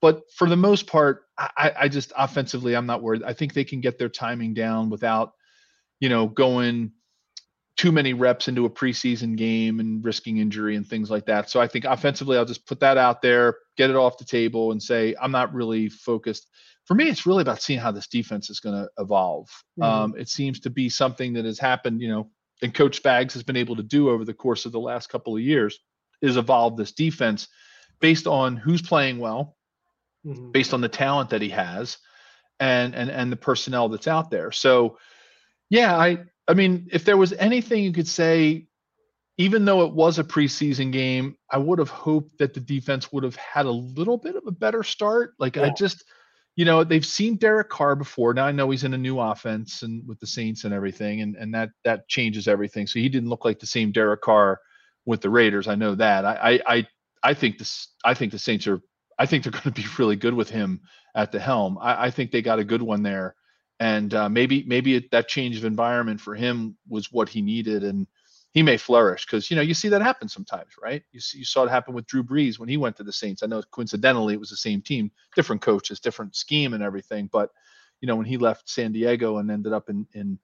But 0.00 0.22
for 0.34 0.48
the 0.48 0.56
most 0.56 0.86
part, 0.86 1.24
I, 1.38 1.72
I 1.80 1.88
just 1.88 2.12
offensively, 2.16 2.76
I'm 2.76 2.86
not 2.86 3.02
worried. 3.02 3.22
I 3.22 3.32
think 3.32 3.52
they 3.52 3.64
can 3.64 3.80
get 3.80 3.98
their 3.98 4.08
timing 4.08 4.54
down 4.54 4.90
without, 4.90 5.32
you 6.00 6.08
know, 6.08 6.26
going 6.26 6.92
too 7.76 7.92
many 7.92 8.14
reps 8.14 8.48
into 8.48 8.64
a 8.64 8.70
preseason 8.70 9.36
game 9.36 9.80
and 9.80 10.02
risking 10.04 10.38
injury 10.38 10.76
and 10.76 10.86
things 10.86 11.10
like 11.10 11.26
that. 11.26 11.50
So 11.50 11.60
I 11.60 11.68
think 11.68 11.84
offensively, 11.84 12.38
I'll 12.38 12.44
just 12.46 12.66
put 12.66 12.80
that 12.80 12.96
out 12.96 13.20
there, 13.20 13.56
get 13.76 13.90
it 13.90 13.96
off 13.96 14.16
the 14.18 14.24
table, 14.24 14.72
and 14.72 14.82
say 14.82 15.14
I'm 15.20 15.30
not 15.32 15.52
really 15.52 15.88
focused. 15.90 16.48
For 16.86 16.94
me, 16.94 17.08
it's 17.08 17.26
really 17.26 17.42
about 17.42 17.60
seeing 17.60 17.78
how 17.80 17.90
this 17.92 18.06
defense 18.06 18.48
is 18.48 18.60
going 18.60 18.76
to 18.76 18.88
evolve. 18.98 19.48
Mhm. 19.78 19.84
Um, 19.84 20.14
it 20.16 20.28
seems 20.28 20.60
to 20.60 20.70
be 20.70 20.88
something 20.88 21.34
that 21.34 21.44
has 21.44 21.58
happened, 21.58 22.00
you 22.00 22.08
know, 22.08 22.30
and 22.62 22.72
Coach 22.72 23.02
Spags 23.02 23.32
has 23.34 23.42
been 23.42 23.56
able 23.56 23.76
to 23.76 23.82
do 23.82 24.08
over 24.08 24.24
the 24.24 24.32
course 24.32 24.64
of 24.64 24.72
the 24.72 24.80
last 24.80 25.08
couple 25.08 25.36
of 25.36 25.42
years 25.42 25.78
is 26.22 26.38
evolve 26.38 26.76
this 26.78 26.92
defense 26.92 27.48
based 28.00 28.26
on 28.26 28.56
who's 28.56 28.80
playing 28.80 29.18
well, 29.18 29.56
Mhm. 30.24 30.52
based 30.52 30.72
on 30.72 30.80
the 30.80 30.88
talent 30.88 31.28
that 31.30 31.42
he 31.42 31.50
has, 31.50 31.98
and 32.58 32.94
and 32.94 33.10
and 33.10 33.30
the 33.30 33.36
personnel 33.36 33.90
that's 33.90 34.08
out 34.08 34.30
there. 34.30 34.50
So, 34.50 34.98
yeah, 35.68 35.94
I 35.98 36.24
I 36.48 36.54
mean, 36.54 36.88
if 36.92 37.04
there 37.04 37.16
was 37.16 37.32
anything 37.32 37.82
you 37.82 37.92
could 37.92 38.08
say, 38.08 38.66
even 39.38 39.64
though 39.64 39.84
it 39.84 39.92
was 39.92 40.18
a 40.18 40.24
preseason 40.24 40.92
game, 40.92 41.36
I 41.50 41.58
would 41.58 41.78
have 41.78 41.90
hoped 41.90 42.38
that 42.38 42.54
the 42.54 42.60
defense 42.60 43.12
would 43.12 43.24
have 43.24 43.36
had 43.36 43.66
a 43.66 43.70
little 43.70 44.16
bit 44.16 44.36
of 44.36 44.44
a 44.46 44.52
better 44.52 44.82
start. 44.82 45.34
Like 45.38 45.58
I 45.58 45.70
just, 45.70 46.04
you 46.54 46.64
know, 46.64 46.84
they've 46.84 47.04
seen 47.04 47.36
Derek 47.36 47.68
Carr 47.68 47.96
before. 47.96 48.32
Now 48.32 48.46
I 48.46 48.52
know 48.52 48.70
he's 48.70 48.84
in 48.84 48.94
a 48.94 48.98
new 48.98 49.20
offense 49.20 49.82
and 49.82 50.06
with 50.08 50.18
the 50.20 50.26
Saints 50.26 50.64
and 50.64 50.72
everything, 50.72 51.20
and 51.20 51.36
and 51.36 51.52
that 51.54 51.70
that 51.84 52.08
changes 52.08 52.48
everything. 52.48 52.86
So 52.86 52.98
he 52.98 53.10
didn't 53.10 53.28
look 53.28 53.44
like 53.44 53.58
the 53.58 53.66
same 53.66 53.92
Derek 53.92 54.22
Carr 54.22 54.58
with 55.04 55.20
the 55.20 55.30
Raiders. 55.30 55.68
I 55.68 55.74
know 55.74 55.94
that. 55.96 56.24
I 56.24 56.34
I 56.34 56.60
I, 56.66 56.86
I 57.22 57.34
think 57.34 57.58
this. 57.58 57.88
I 58.04 58.14
think 58.14 58.32
the 58.32 58.38
Saints 58.38 58.66
are. 58.66 58.80
I 59.18 59.26
think 59.26 59.44
they're 59.44 59.52
going 59.60 59.64
to 59.64 59.70
be 59.70 59.86
really 59.98 60.16
good 60.16 60.34
with 60.34 60.48
him 60.48 60.80
at 61.14 61.30
the 61.30 61.40
helm. 61.40 61.76
I, 61.78 62.06
I 62.06 62.10
think 62.10 62.30
they 62.30 62.40
got 62.40 62.58
a 62.58 62.64
good 62.64 62.82
one 62.82 63.02
there, 63.02 63.34
and 63.80 64.14
uh, 64.14 64.28
maybe 64.28 64.64
maybe 64.66 64.94
it, 64.96 65.10
that 65.10 65.28
change 65.28 65.56
of 65.56 65.64
environment 65.64 66.20
for 66.20 66.34
him 66.34 66.76
was 66.88 67.12
what 67.12 67.28
he 67.28 67.42
needed, 67.42 67.84
and 67.84 68.06
he 68.52 68.62
may 68.62 68.76
flourish 68.76 69.26
because 69.26 69.50
you 69.50 69.56
know 69.56 69.62
you 69.62 69.74
see 69.74 69.88
that 69.88 70.02
happen 70.02 70.28
sometimes, 70.28 70.72
right? 70.82 71.02
You 71.12 71.20
see, 71.20 71.38
you 71.38 71.44
saw 71.44 71.64
it 71.64 71.70
happen 71.70 71.94
with 71.94 72.06
Drew 72.06 72.22
Brees 72.22 72.58
when 72.58 72.68
he 72.68 72.76
went 72.76 72.96
to 72.96 73.04
the 73.04 73.12
Saints. 73.12 73.42
I 73.42 73.46
know 73.46 73.62
coincidentally 73.70 74.34
it 74.34 74.40
was 74.40 74.50
the 74.50 74.56
same 74.56 74.80
team, 74.80 75.10
different 75.34 75.62
coaches, 75.62 76.00
different 76.00 76.36
scheme, 76.36 76.74
and 76.74 76.82
everything, 76.82 77.28
but 77.32 77.50
you 78.00 78.06
know 78.06 78.16
when 78.16 78.26
he 78.26 78.36
left 78.38 78.68
San 78.68 78.92
Diego 78.92 79.38
and 79.38 79.50
ended 79.50 79.72
up 79.72 79.90
in 79.90 80.06
in 80.14 80.38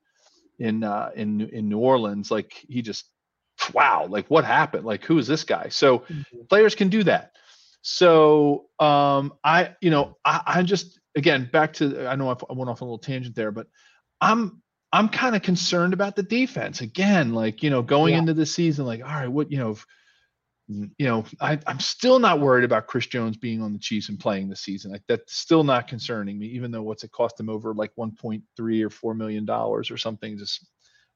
in 0.59 0.85
uh, 0.85 1.11
in 1.15 1.41
in 1.51 1.69
New 1.69 1.79
Orleans, 1.79 2.31
like 2.31 2.53
he 2.69 2.83
just 2.83 3.07
wow, 3.73 4.07
like 4.09 4.27
what 4.29 4.45
happened? 4.45 4.85
Like 4.85 5.05
who 5.05 5.19
is 5.19 5.27
this 5.27 5.45
guy? 5.45 5.69
So 5.69 6.05
Mhm. 6.11 6.49
players 6.49 6.75
can 6.75 6.89
do 6.89 7.03
that. 7.05 7.33
So 7.83 8.67
um, 8.79 9.35
I, 9.45 9.75
you 9.81 9.91
know, 9.91 10.17
I, 10.25 10.43
I 10.47 10.63
just 10.63 11.01
again 11.17 11.49
back 11.53 11.75
to 11.75 12.07
I 12.07 12.17
know 12.17 12.29
I 12.31 12.37
I 12.51 12.55
went 12.55 12.71
off 12.71 12.83
on 12.83 12.89
a 12.89 12.91
little 12.91 12.99
tangent 12.99 13.35
there, 13.37 13.51
but 13.53 13.67
I'm 14.21 14.63
I'm 14.93 15.09
kind 15.09 15.35
of 15.35 15.43
concerned 15.43 15.95
about 15.95 16.17
the 16.17 16.23
defense 16.23 16.81
again. 16.81 17.33
Like 17.35 17.63
you 17.63 17.71
know, 17.71 17.83
going 17.83 18.15
Yeah. 18.15 18.19
into 18.21 18.35
the 18.35 18.47
season, 18.47 18.87
like 18.87 19.01
all 19.01 19.09
right, 19.09 19.29
what 19.29 19.51
you 19.51 19.59
know, 19.59 19.71
if- 19.73 19.87
you 20.69 21.07
know, 21.07 21.25
I, 21.41 21.59
I'm 21.67 21.81
still 21.81 22.19
not 22.19 22.41
worried 22.41 22.65
about 22.65 22.87
Chris 22.87 23.07
Jones 23.07 23.37
being 23.37 23.61
on 23.61 23.73
the 23.75 23.79
Chiefs 23.79 24.09
and 24.09 24.19
playing 24.19 24.49
this 24.49 24.61
season. 24.61 24.91
Like 24.93 25.03
that's 25.07 25.37
still 25.37 25.65
not 25.65 25.87
concerning 25.89 26.39
me, 26.39 26.47
even 26.47 26.71
though 26.71 26.83
what's 26.83 27.05
it 27.05 27.11
cost 27.13 27.39
him 27.39 27.51
over 27.51 27.75
like 27.75 27.91
1.3 27.99 28.83
or 28.85 28.89
four 28.91 29.13
million 29.13 29.45
dollars 29.45 29.91
or 29.91 29.99
something. 29.99 30.39
Just 30.39 30.67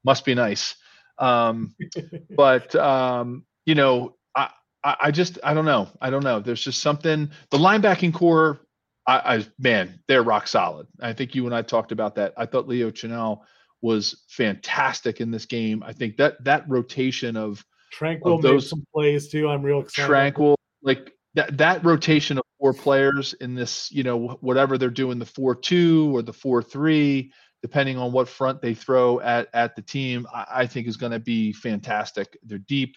must 0.04 0.24
be 0.26 0.34
nice. 0.34 0.74
Um, 1.18 1.74
but 2.36 2.74
um, 2.74 3.46
you 3.64 3.74
know, 3.76 4.16
I, 4.34 4.50
I 4.84 4.96
I 5.04 5.10
just 5.10 5.38
I 5.42 5.54
don't 5.54 5.64
know. 5.64 5.88
I 6.02 6.10
don't 6.10 6.24
know. 6.24 6.40
There's 6.40 6.62
just 6.62 6.82
something. 6.82 7.30
The 7.50 7.58
linebacking 7.58 8.12
corps, 8.12 8.60
I, 9.06 9.36
I 9.36 9.46
man, 9.58 10.00
they're 10.08 10.22
rock 10.22 10.48
solid. 10.48 10.86
I 11.00 11.12
think 11.12 11.34
you 11.34 11.46
and 11.46 11.54
I 11.54 11.62
talked 11.62 11.92
about 11.92 12.16
that. 12.16 12.34
I 12.36 12.46
thought 12.46 12.68
Leo 12.68 12.90
Chenal 12.90 13.40
was 13.82 14.24
fantastic 14.28 15.20
in 15.20 15.30
this 15.30 15.46
game. 15.46 15.82
I 15.84 15.92
think 15.92 16.16
that 16.16 16.42
that 16.44 16.64
rotation 16.68 17.36
of 17.36 17.64
Tranquill 17.96 18.36
Of 18.36 18.42
those- 18.42 18.68
some 18.68 18.84
plays 18.92 19.28
too. 19.28 19.48
I'm 19.48 19.62
real 19.62 19.80
excited. 19.80 20.10
Tranquill, 20.10 20.56
like 20.82 21.12
that 21.34 21.56
that 21.58 21.84
rotation 21.84 22.38
of 22.38 22.44
four 22.58 22.72
players 22.72 23.32
in 23.34 23.54
this, 23.54 23.90
you 23.92 24.02
know, 24.02 24.38
whatever 24.40 24.76
they're 24.76 24.90
doing, 24.90 25.18
the 25.18 25.26
four 25.26 25.54
two 25.54 26.14
or 26.16 26.22
the 26.22 26.32
four 26.32 26.62
three, 26.62 27.32
depending 27.62 27.96
on 27.96 28.12
what 28.12 28.28
front 28.28 28.60
they 28.60 28.74
throw 28.74 29.20
at 29.20 29.48
at 29.54 29.76
the 29.76 29.82
team, 29.82 30.26
I, 30.34 30.46
I 30.50 30.66
think 30.66 30.88
is 30.88 30.96
going 30.96 31.12
to 31.12 31.20
be 31.20 31.52
fantastic. 31.52 32.36
They're 32.42 32.58
deep. 32.58 32.96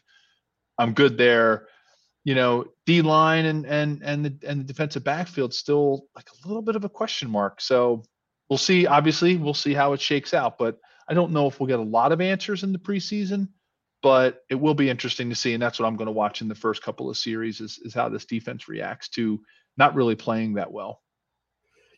I'm 0.78 0.94
good 0.94 1.18
there. 1.18 1.68
You 2.24 2.36
know, 2.36 2.66
D 2.86 3.02
line 3.02 3.46
and 3.46 3.66
and 3.66 4.02
and 4.04 4.26
the 4.26 4.48
and 4.48 4.60
the 4.60 4.66
defensive 4.66 5.04
backfield 5.04 5.54
still 5.54 6.06
like 6.16 6.30
a 6.30 6.48
little 6.48 6.62
bit 6.62 6.76
of 6.76 6.84
a 6.84 6.90
question 6.90 7.30
mark. 7.30 7.62
So 7.62 8.04
we'll 8.50 8.58
see. 8.58 8.86
Obviously, 8.86 9.38
we'll 9.38 9.54
see 9.54 9.74
how 9.74 9.94
it 9.94 10.02
shakes 10.02 10.34
out. 10.34 10.58
But 10.58 10.78
I 11.08 11.14
don't 11.14 11.32
know 11.32 11.48
if 11.48 11.60
we'll 11.60 11.68
get 11.68 11.80
a 11.80 11.84
lot 11.84 12.12
of 12.12 12.22
answers 12.22 12.64
in 12.64 12.74
the 12.74 12.80
preseason. 12.80 13.50
But 14.02 14.44
it 14.50 14.56
will 14.56 14.76
be 14.76 14.90
interesting 14.90 15.30
to 15.30 15.36
see, 15.36 15.54
and 15.54 15.62
that's 15.62 15.78
what 15.78 15.86
I'm 15.86 15.98
going 15.98 16.06
to 16.06 16.14
watch 16.14 16.42
in 16.42 16.48
the 16.48 16.56
first 16.56 16.82
couple 16.82 17.10
of 17.10 17.18
series 17.18 17.60
is 17.60 17.80
is 17.84 17.94
how 17.94 18.08
this 18.08 18.26
defense 18.26 18.70
reacts 18.70 19.10
to 19.10 19.42
not 19.78 19.96
really 19.96 20.16
playing 20.16 20.54
that 20.54 20.72
well. 20.72 21.02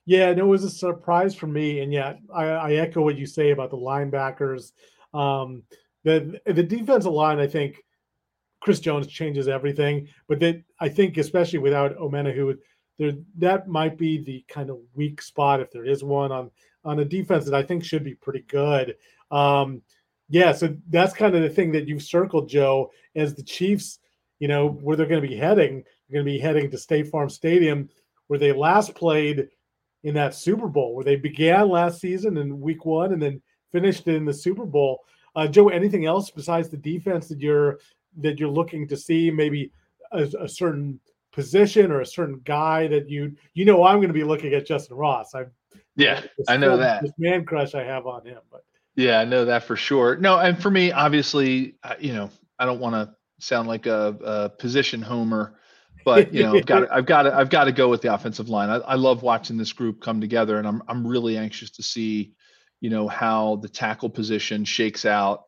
Yeah, 0.05 0.29
and 0.29 0.39
it 0.39 0.45
was 0.45 0.63
a 0.63 0.69
surprise 0.69 1.35
for 1.35 1.47
me. 1.47 1.81
And 1.81 1.93
yeah, 1.93 2.13
I, 2.33 2.45
I 2.45 2.73
echo 2.73 3.01
what 3.01 3.17
you 3.17 3.25
say 3.27 3.51
about 3.51 3.69
the 3.69 3.77
linebackers. 3.77 4.71
Um, 5.13 5.63
the 6.03 6.39
the 6.45 6.63
defensive 6.63 7.11
line, 7.11 7.39
I 7.39 7.47
think 7.47 7.77
Chris 8.61 8.79
Jones 8.79 9.07
changes 9.07 9.47
everything. 9.47 10.07
But 10.27 10.39
that 10.39 10.63
I 10.79 10.87
think, 10.87 11.17
especially 11.17 11.59
without 11.59 11.97
Omenihu, 11.97 12.57
there 12.97 13.13
that 13.37 13.67
might 13.67 13.97
be 13.97 14.23
the 14.23 14.45
kind 14.47 14.69
of 14.69 14.79
weak 14.93 15.21
spot 15.21 15.59
if 15.59 15.71
there 15.71 15.85
is 15.85 16.03
one 16.03 16.31
on 16.31 16.51
on 16.85 16.99
a 16.99 17.05
defense 17.05 17.45
that 17.45 17.53
I 17.53 17.63
think 17.63 17.83
should 17.83 18.03
be 18.03 18.15
pretty 18.15 18.41
good. 18.47 18.95
Um, 19.29 19.81
yeah, 20.29 20.51
so 20.53 20.75
that's 20.89 21.13
kind 21.13 21.35
of 21.35 21.41
the 21.41 21.49
thing 21.49 21.71
that 21.73 21.87
you've 21.87 22.03
circled, 22.03 22.47
Joe, 22.47 22.91
as 23.15 23.35
the 23.35 23.43
Chiefs. 23.43 23.99
You 24.39 24.47
know 24.47 24.69
where 24.69 24.95
they're 24.95 25.05
going 25.05 25.21
to 25.21 25.27
be 25.27 25.35
heading. 25.35 25.83
They're 26.09 26.23
going 26.23 26.25
to 26.25 26.31
be 26.31 26.39
heading 26.39 26.71
to 26.71 26.77
State 26.77 27.09
Farm 27.09 27.29
Stadium, 27.29 27.89
where 28.27 28.39
they 28.39 28.53
last 28.53 28.95
played 28.95 29.49
in 30.03 30.15
that 30.15 30.33
Super 30.33 30.67
Bowl, 30.67 30.95
where 30.95 31.03
they 31.03 31.15
began 31.15 31.69
last 31.69 31.99
season 31.99 32.37
in 32.37 32.59
Week 32.59 32.85
One 32.85 33.13
and 33.13 33.21
then 33.21 33.41
finished 33.71 34.07
in 34.07 34.25
the 34.25 34.33
Super 34.33 34.65
Bowl. 34.65 34.99
Uh, 35.35 35.47
Joe, 35.47 35.69
anything 35.69 36.05
else 36.05 36.31
besides 36.31 36.69
the 36.69 36.77
defense 36.77 37.27
that 37.29 37.39
you're 37.39 37.79
that 38.17 38.39
you're 38.39 38.49
looking 38.49 38.87
to 38.87 38.97
see? 38.97 39.31
Maybe 39.31 39.71
a, 40.11 40.23
a 40.39 40.47
certain 40.47 40.99
position 41.31 41.91
or 41.91 42.01
a 42.01 42.05
certain 42.05 42.41
guy 42.43 42.87
that 42.87 43.09
you 43.09 43.35
you 43.53 43.63
know 43.65 43.83
I'm 43.85 43.97
going 43.97 44.09
to 44.09 44.13
be 44.13 44.23
looking 44.23 44.53
at 44.53 44.65
Justin 44.65 44.97
Ross. 44.97 45.33
I 45.33 45.45
Yeah, 45.95 46.21
I 46.47 46.57
know 46.57 46.77
that. 46.77 47.01
this 47.01 47.13
man 47.17 47.45
crush 47.45 47.73
I 47.75 47.83
have 47.83 48.05
on 48.07 48.25
him, 48.25 48.39
but 48.51 48.63
Yeah, 48.95 49.19
I 49.19 49.25
know 49.25 49.45
that 49.45 49.63
for 49.63 49.75
sure. 49.75 50.17
No, 50.17 50.37
and 50.39 50.61
for 50.61 50.69
me, 50.69 50.91
obviously, 50.91 51.75
I- 51.83 51.97
you 51.99 52.13
know, 52.13 52.29
I 52.59 52.65
don't 52.65 52.79
want 52.79 52.95
to 52.95 53.15
sound 53.39 53.67
like 53.67 53.85
a, 53.87 54.17
a 54.23 54.49
position 54.49 55.01
homer, 55.01 55.55
but 56.03 56.33
you 56.33 56.43
know, 56.43 56.57
I've 56.57 56.65
got 56.65 56.79
to, 56.81 56.93
I've 56.93 57.05
got 57.05 57.23
to, 57.23 57.35
I've 57.35 57.49
got 57.49 57.63
to 57.65 57.71
go 57.71 57.89
with 57.89 58.01
the 58.01 58.13
offensive 58.13 58.49
line. 58.49 58.69
I, 58.69 58.75
I 58.77 58.95
love 58.95 59.23
watching 59.23 59.57
this 59.57 59.71
group 59.71 60.01
come 60.01 60.19
together, 60.19 60.59
and 60.59 60.67
I'm 60.67 60.83
I'm 60.87 61.07
really 61.07 61.37
anxious 61.37 61.71
to 61.71 61.83
see, 61.83 62.33
you 62.81 62.89
know, 62.89 63.07
how 63.07 63.55
the 63.57 63.69
tackle 63.69 64.09
position 64.09 64.65
shakes 64.65 65.05
out 65.05 65.43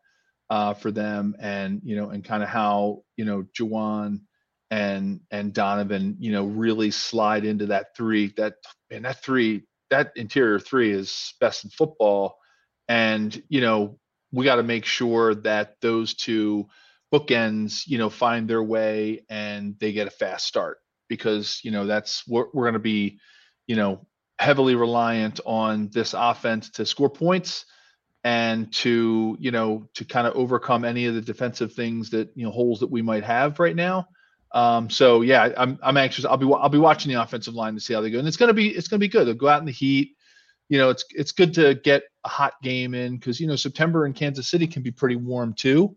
uh, 0.53 0.73
for 0.73 0.91
them, 0.91 1.35
and 1.39 1.81
you 1.83 1.95
know, 1.95 2.09
and 2.09 2.23
kind 2.23 2.43
of 2.43 2.49
how 2.49 3.03
you 3.17 3.25
know 3.25 3.43
Jawaan 3.57 4.21
and 4.69 5.21
and 5.31 5.53
Donovan, 5.53 6.17
you 6.19 6.31
know, 6.31 6.45
really 6.45 6.91
slide 6.91 7.45
into 7.45 7.67
that 7.67 7.95
three. 7.95 8.33
That 8.37 8.55
and 8.91 9.05
that 9.05 9.23
three, 9.23 9.63
that 9.89 10.11
interior 10.15 10.59
three 10.59 10.91
is 10.91 11.33
best 11.39 11.63
in 11.63 11.71
football 11.71 12.37
and 12.87 13.41
you 13.49 13.61
know 13.61 13.99
we 14.31 14.45
got 14.45 14.55
to 14.55 14.63
make 14.63 14.85
sure 14.85 15.35
that 15.35 15.75
those 15.81 16.13
two 16.13 16.67
bookends 17.13 17.87
you 17.87 17.97
know 17.97 18.09
find 18.09 18.47
their 18.47 18.63
way 18.63 19.23
and 19.29 19.77
they 19.79 19.93
get 19.93 20.07
a 20.07 20.11
fast 20.11 20.45
start 20.47 20.77
because 21.07 21.59
you 21.63 21.71
know 21.71 21.85
that's 21.85 22.27
we're, 22.27 22.45
we're 22.53 22.63
going 22.63 22.73
to 22.73 22.79
be 22.79 23.19
you 23.67 23.75
know 23.75 24.05
heavily 24.39 24.75
reliant 24.75 25.39
on 25.45 25.89
this 25.93 26.13
offense 26.17 26.69
to 26.71 26.85
score 26.85 27.09
points 27.09 27.65
and 28.23 28.71
to 28.73 29.35
you 29.39 29.51
know 29.51 29.87
to 29.95 30.05
kind 30.05 30.27
of 30.27 30.35
overcome 30.35 30.85
any 30.85 31.05
of 31.05 31.15
the 31.15 31.21
defensive 31.21 31.73
things 31.73 32.09
that 32.11 32.29
you 32.35 32.45
know 32.45 32.51
holes 32.51 32.79
that 32.79 32.91
we 32.91 33.01
might 33.01 33.23
have 33.23 33.59
right 33.59 33.75
now. 33.75 34.07
Um 34.53 34.89
so 34.89 35.21
yeah 35.21 35.49
i'm 35.57 35.79
i'm 35.81 35.97
anxious. 35.97 36.25
I'll 36.25 36.37
be 36.37 36.51
i'll 36.51 36.69
be 36.69 36.77
watching 36.77 37.11
the 37.11 37.21
offensive 37.21 37.55
line 37.55 37.73
to 37.75 37.79
see 37.79 37.93
how 37.93 38.01
they 38.01 38.11
go. 38.11 38.19
And 38.19 38.27
it's 38.27 38.37
to 38.37 38.53
be 38.53 38.69
it's 38.69 38.89
to 38.89 38.97
be 38.97 39.07
good. 39.07 39.27
They'll 39.27 39.33
go 39.33 39.49
out 39.49 39.59
in 39.59 39.65
the 39.65 39.71
heat. 39.71 40.15
You 40.69 40.77
know 40.77 40.89
it's 40.89 41.05
it's 41.11 41.31
good 41.31 41.53
to 41.55 41.75
get 41.75 42.03
a 42.23 42.29
hot 42.29 42.53
game 42.63 42.93
in 42.93 43.17
because 43.17 43.39
you 43.39 43.47
know 43.47 43.55
September 43.55 44.05
in 44.05 44.13
Kansas 44.13 44.49
City 44.49 44.67
can 44.67 44.81
be 44.81 44.91
pretty 44.91 45.15
warm 45.17 45.53
too, 45.53 45.95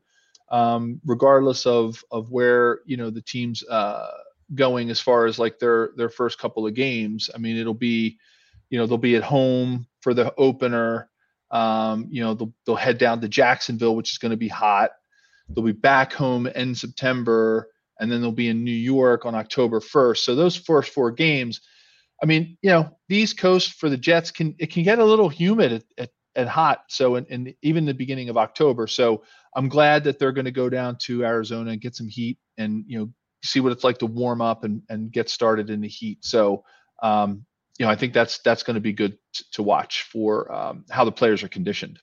um, 0.51 1.01
regardless 1.05 1.67
of 1.67 2.03
of 2.11 2.31
where 2.31 2.81
you 2.85 2.97
know 2.97 3.11
the 3.11 3.23
teams 3.23 3.63
uh, 3.69 4.09
going 4.55 4.91
as 4.91 5.01
far 5.01 5.27
as 5.27 5.39
like 5.39 5.59
their 5.59 5.91
their 5.97 6.09
first 6.09 6.39
couple 6.39 6.67
of 6.67 6.75
games. 6.75 7.31
I 7.35 7.39
mean, 7.39 7.57
it'll 7.57 7.75
be, 7.75 8.19
you 8.71 8.79
know, 8.79 8.87
they'll 8.87 8.99
be 8.99 9.17
at 9.17 9.23
home 9.23 9.87
for 10.01 10.15
the 10.15 10.33
opener. 10.37 11.11
Um, 11.57 12.09
you 12.11 12.23
know, 12.23 12.35
they'll 12.35 12.53
they'll 12.67 12.77
head 12.77 12.99
down 12.99 13.21
to 13.23 13.29
Jacksonville, 13.29 13.97
which 13.97 14.13
is 14.13 14.19
going 14.19 14.31
to 14.31 14.37
be 14.37 14.49
hot. 14.49 14.91
They'll 15.49 15.65
be 15.65 15.73
back 15.73 16.13
home 16.13 16.47
in 16.47 16.75
September, 16.75 17.71
and 17.99 18.13
then 18.13 18.21
they'll 18.21 18.31
be 18.33 18.49
in 18.49 18.63
New 18.63 18.71
York 18.71 19.25
on 19.25 19.35
October 19.35 19.81
1st. 19.81 20.19
So 20.19 20.35
those 20.35 20.57
first 20.57 20.93
four 20.93 21.11
games. 21.11 21.63
I 22.23 22.27
mean, 22.27 22.59
you 22.63 22.71
know, 22.71 22.91
the 23.09 23.17
East 23.17 23.39
Coast 23.39 23.75
for 23.75 23.89
the 23.89 23.97
Jets 23.97 24.31
can 24.31 24.55
it 24.59 24.71
can 24.71 24.83
get 24.83 24.99
a 24.99 25.05
little 25.05 25.31
humid 25.31 25.73
at, 25.73 25.85
at, 25.97 26.11
at 26.35 26.49
hot. 26.49 26.85
So 26.89 27.17
in 27.17 27.55
even 27.63 27.87
the 27.87 27.95
beginning 27.95 28.29
of 28.29 28.37
October. 28.37 28.87
So 28.87 29.23
I'm 29.55 29.69
glad 29.69 30.05
that 30.05 30.19
they're 30.19 30.33
going 30.33 30.47
to 30.47 30.51
go 30.51 30.69
down 30.69 30.97
to 31.03 31.25
Arizona 31.25 31.71
and 31.71 31.81
get 31.81 31.97
some 31.97 32.09
heat 32.09 32.39
and 32.59 32.85
you 32.87 32.99
know 32.99 33.11
see 33.45 33.61
what 33.61 33.73
it's 33.73 33.85
like 33.85 33.99
to 33.99 34.07
warm 34.07 34.43
up 34.43 34.65
and 34.65 34.83
and 34.91 35.11
get 35.11 35.31
started 35.31 35.71
in 35.71 35.81
the 35.81 35.89
heat. 35.89 36.19
So 36.23 36.65
um, 37.03 37.47
you 37.79 37.87
know, 37.87 37.93
I 37.93 37.97
think 37.97 38.13
that's 38.13 38.39
that's 38.39 38.63
going 38.63 38.75
to 38.75 38.81
be 38.81 38.93
good 38.93 39.19
t- 39.35 39.45
to 39.53 39.63
watch 39.63 40.03
for 40.11 40.51
um, 40.53 40.85
how 40.91 41.05
the 41.05 41.13
players 41.13 41.43
are 41.43 41.49
conditioned. 41.49 41.99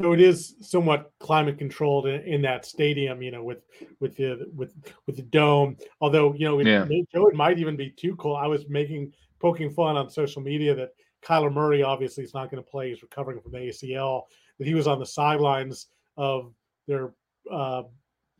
So 0.00 0.12
it 0.12 0.20
is 0.20 0.54
somewhat 0.62 1.12
climate 1.20 1.58
controlled 1.58 2.06
in, 2.06 2.22
in 2.22 2.42
that 2.42 2.64
stadium, 2.64 3.20
you 3.20 3.30
know, 3.30 3.44
with 3.44 3.62
with 4.00 4.16
the 4.16 4.50
with 4.54 4.74
with 5.06 5.16
the 5.16 5.22
dome. 5.22 5.76
Although 6.00 6.34
you 6.34 6.46
know, 6.46 6.58
it, 6.60 6.66
Yeah. 6.66 6.84
may, 6.84 7.04
it 7.12 7.34
might 7.34 7.58
even 7.58 7.76
be 7.76 7.90
too 7.90 8.16
cold. 8.16 8.38
I 8.42 8.46
was 8.46 8.68
making 8.68 9.12
poking 9.40 9.70
fun 9.70 9.96
on 9.96 10.08
social 10.08 10.40
media 10.42 10.74
that 10.74 10.90
Kyler 11.22 11.52
Murray 11.52 11.82
obviously 11.82 12.24
is 12.24 12.32
not 12.32 12.50
going 12.50 12.62
to 12.62 12.70
play. 12.70 12.90
He's 12.90 13.02
recovering 13.02 13.40
from 13.40 13.52
the 13.52 13.58
ACL. 13.58 14.22
That 14.58 14.66
he 14.66 14.74
was 14.74 14.86
on 14.86 14.98
the 14.98 15.06
sidelines 15.06 15.86
of 16.16 16.52
their 16.86 17.12
uh, 17.50 17.82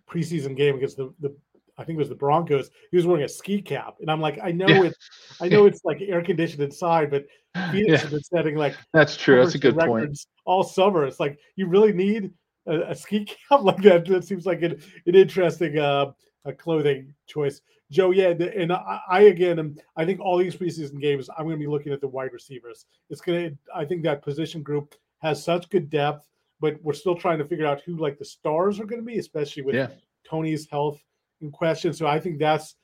preseason 0.09 0.57
game 0.57 0.77
against 0.77 0.97
the 0.97 1.13
the 1.21 1.37
I 1.81 1.85
think 1.85 1.97
it 1.97 1.99
was 1.99 2.11
the 2.11 2.15
Broncos. 2.15 2.71
He 2.91 2.97
was 2.99 3.07
wearing 3.07 3.25
a 3.25 3.29
ski 3.29 3.63
cap, 3.63 3.97
and 4.01 4.11
I'm 4.11 4.21
like, 4.21 4.39
I 4.43 4.53
know 4.53 4.69
Yeah. 4.69 4.91
it, 4.91 4.97
I 5.41 5.49
know 5.49 5.65
it's 5.65 5.81
like 5.85 6.03
air 6.03 6.23
conditioned 6.23 6.63
inside, 6.63 7.11
but 7.11 7.25
Phoenix 7.73 7.89
Yeah, 7.89 7.97
has 7.97 8.11
been 8.11 8.23
setting 8.23 8.55
like 8.57 8.77
that's 8.93 9.17
true. 9.17 9.43
That's 9.43 9.55
a 9.55 9.59
good 9.59 9.77
point. 9.79 10.19
all 10.45 10.63
summer. 10.63 11.07
It's 11.07 11.19
like 11.19 11.39
you 11.57 11.67
really 11.67 11.93
need 11.93 12.33
a, 12.67 12.91
a 12.91 12.95
ski 12.95 13.25
cap 13.49 13.63
like 13.63 13.83
that. 13.83 14.07
That 14.07 14.25
seems 14.25 14.45
like 14.45 14.61
an, 14.63 14.81
an 15.07 15.15
interesting 15.15 15.79
uh, 15.79 16.13
a 16.45 16.53
clothing 16.53 17.15
choice. 17.27 17.63
Joe, 17.91 18.13
yeah, 18.13 18.35
the, 18.35 18.57
and 18.57 18.73
I, 18.73 19.01
I 19.09 19.21
again, 19.23 19.59
am, 19.59 19.77
I 19.97 20.05
think 20.05 20.21
all 20.21 20.37
these 20.39 20.55
preseason 20.55 21.01
games, 21.01 21.29
I'm 21.37 21.45
going 21.47 21.57
to 21.57 21.61
be 21.61 21.67
looking 21.67 21.93
at 21.93 22.01
the 22.01 22.07
wide 22.07 22.33
receivers. 22.33 22.85
It's 23.09 23.21
going 23.21 23.51
to, 23.51 23.59
I 23.75 23.85
think 23.85 24.05
that 24.05 24.23
position 24.23 24.63
group 24.63 24.95
has 25.23 25.43
such 25.43 25.69
good 25.71 25.91
depth, 25.91 26.29
but 26.61 26.81
we're 26.83 26.93
still 26.93 27.17
trying 27.17 27.39
to 27.39 27.45
figure 27.45 27.67
out 27.67 27.81
who 27.81 27.97
like 27.97 28.17
the 28.17 28.25
stars 28.25 28.79
are 28.79 28.85
going 28.85 29.01
to 29.01 29.05
be, 29.07 29.19
especially 29.19 29.63
with 29.65 29.75
Yeah. 29.75 29.89
Toney's 30.29 30.69
health 30.71 31.01
in 31.41 31.51
question. 31.51 31.93
So 31.93 32.07
I 32.07 32.21
think 32.21 32.39
that's, 32.39 32.77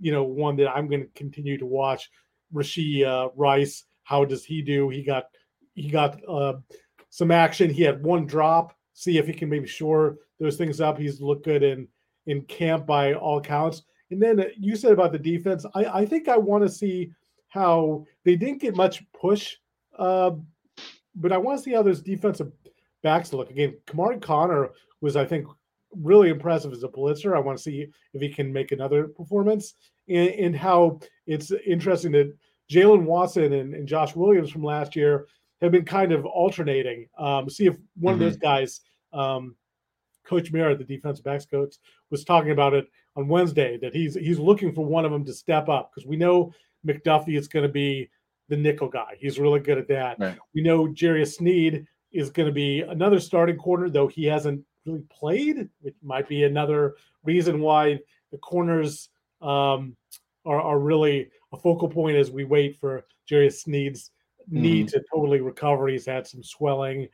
you 0.00 0.12
know, 0.12 0.24
one 0.24 0.56
that 0.56 0.70
I'm 0.70 0.88
going 0.88 1.02
to 1.02 1.08
continue 1.14 1.58
to 1.58 1.66
watch. 1.66 2.10
Rashee 2.52 3.06
uh, 3.06 3.30
Rice, 3.36 3.84
how 4.02 4.24
does 4.24 4.44
he 4.44 4.62
do? 4.62 4.88
He 4.88 5.02
got 5.02 5.24
he 5.74 5.88
got 5.88 6.20
uh, 6.28 6.54
some 7.08 7.30
action. 7.30 7.70
He 7.70 7.82
had 7.82 8.02
one 8.02 8.26
drop. 8.26 8.76
See 8.94 9.16
if 9.16 9.26
he 9.26 9.32
can 9.32 9.48
maybe 9.48 9.66
shore 9.66 10.18
those 10.38 10.56
things 10.56 10.80
up. 10.80 10.98
He's 10.98 11.20
looked 11.20 11.44
good 11.44 11.62
in 11.62 11.88
in 12.26 12.42
camp 12.42 12.86
by 12.86 13.14
all 13.14 13.40
counts. 13.40 13.82
And 14.10 14.22
then 14.22 14.40
uh, 14.40 14.44
you 14.58 14.76
said 14.76 14.92
about 14.92 15.12
the 15.12 15.18
defense. 15.18 15.64
I, 15.74 15.84
I 15.86 16.06
think 16.06 16.28
I 16.28 16.36
want 16.36 16.62
to 16.62 16.68
see 16.68 17.10
how 17.48 18.04
they 18.24 18.36
didn't 18.36 18.60
get 18.60 18.76
much 18.76 19.04
push, 19.12 19.56
uh, 19.98 20.32
but 21.14 21.32
I 21.32 21.38
want 21.38 21.58
to 21.58 21.64
see 21.64 21.72
how 21.72 21.82
those 21.82 22.02
defensive 22.02 22.52
backs 23.02 23.32
look. 23.32 23.50
Again, 23.50 23.76
Chamarri 23.86 24.20
Conner 24.20 24.70
was, 25.00 25.16
I 25.16 25.24
think, 25.24 25.46
really 25.94 26.30
impressive 26.30 26.72
as 26.72 26.82
a 26.82 26.88
blitzer. 26.88 27.36
I 27.36 27.40
want 27.40 27.58
to 27.58 27.62
see 27.62 27.86
if 28.14 28.20
he 28.20 28.28
can 28.28 28.52
make 28.52 28.72
another 28.72 29.08
performance 29.08 29.74
and, 30.08 30.28
and 30.30 30.56
how 30.56 31.00
it's 31.26 31.52
interesting 31.66 32.12
that 32.12 32.34
Jaylen 32.70 33.04
Watson 33.04 33.52
and, 33.52 33.74
and, 33.74 33.86
Josh 33.86 34.16
Williams 34.16 34.50
from 34.50 34.62
last 34.62 34.96
year 34.96 35.26
have 35.60 35.72
been 35.72 35.84
kind 35.84 36.12
of 36.12 36.24
alternating. 36.24 37.08
Um, 37.18 37.50
see 37.50 37.66
if 37.66 37.76
one 37.96 38.14
mm-hmm. 38.14 38.22
of 38.22 38.30
those 38.30 38.36
mm-hmm. 38.38 38.46
guys, 38.46 38.80
um, 39.12 39.56
Coach 40.24 40.52
Mira, 40.52 40.76
the 40.76 40.84
defensive 40.84 41.24
backs 41.24 41.44
coach, 41.44 41.76
was 42.10 42.24
talking 42.24 42.52
about 42.52 42.74
it 42.74 42.86
on 43.16 43.28
Wednesday 43.28 43.76
that 43.78 43.94
he's 43.94 44.14
he's 44.14 44.38
looking 44.38 44.72
for 44.72 44.86
one 44.86 45.04
of 45.04 45.10
them 45.10 45.24
to 45.24 45.34
step 45.34 45.68
up 45.68 45.90
because 45.92 46.06
we 46.06 46.16
know 46.16 46.52
McDuffie 46.86 47.36
is 47.36 47.48
going 47.48 47.64
to 47.64 47.72
be 47.72 48.08
the 48.48 48.56
nickel 48.56 48.88
guy. 48.88 49.16
He's 49.18 49.38
really 49.38 49.60
good 49.60 49.78
at 49.78 49.88
that. 49.88 50.18
Right. 50.18 50.38
We 50.54 50.62
know 50.62 50.86
Jarius 50.88 51.34
Sneed 51.34 51.86
is 52.12 52.30
going 52.30 52.46
to 52.46 52.52
be 52.52 52.80
another 52.82 53.20
starting 53.20 53.56
corner, 53.56 53.88
though 53.88 54.08
he 54.08 54.24
hasn't 54.24 54.64
really 54.86 55.04
played. 55.10 55.68
which 55.80 55.94
might 56.02 56.28
be 56.28 56.44
another 56.44 56.96
reason 57.24 57.60
why 57.60 57.98
the 58.30 58.38
corners 58.38 59.08
um, 59.40 59.96
are, 60.44 60.60
are 60.60 60.78
really 60.78 61.30
a 61.52 61.56
focal 61.56 61.88
point 61.88 62.16
as 62.16 62.30
we 62.30 62.44
wait 62.44 62.78
for 62.80 63.04
Jarius 63.30 63.62
Sneed's 63.62 64.10
need 64.48 64.86
mm-hmm. 64.86 64.98
to 64.98 65.04
totally 65.12 65.40
recover. 65.40 65.88
He's 65.88 66.06
had 66.06 66.26
some 66.26 66.42
swelling. 66.42 67.08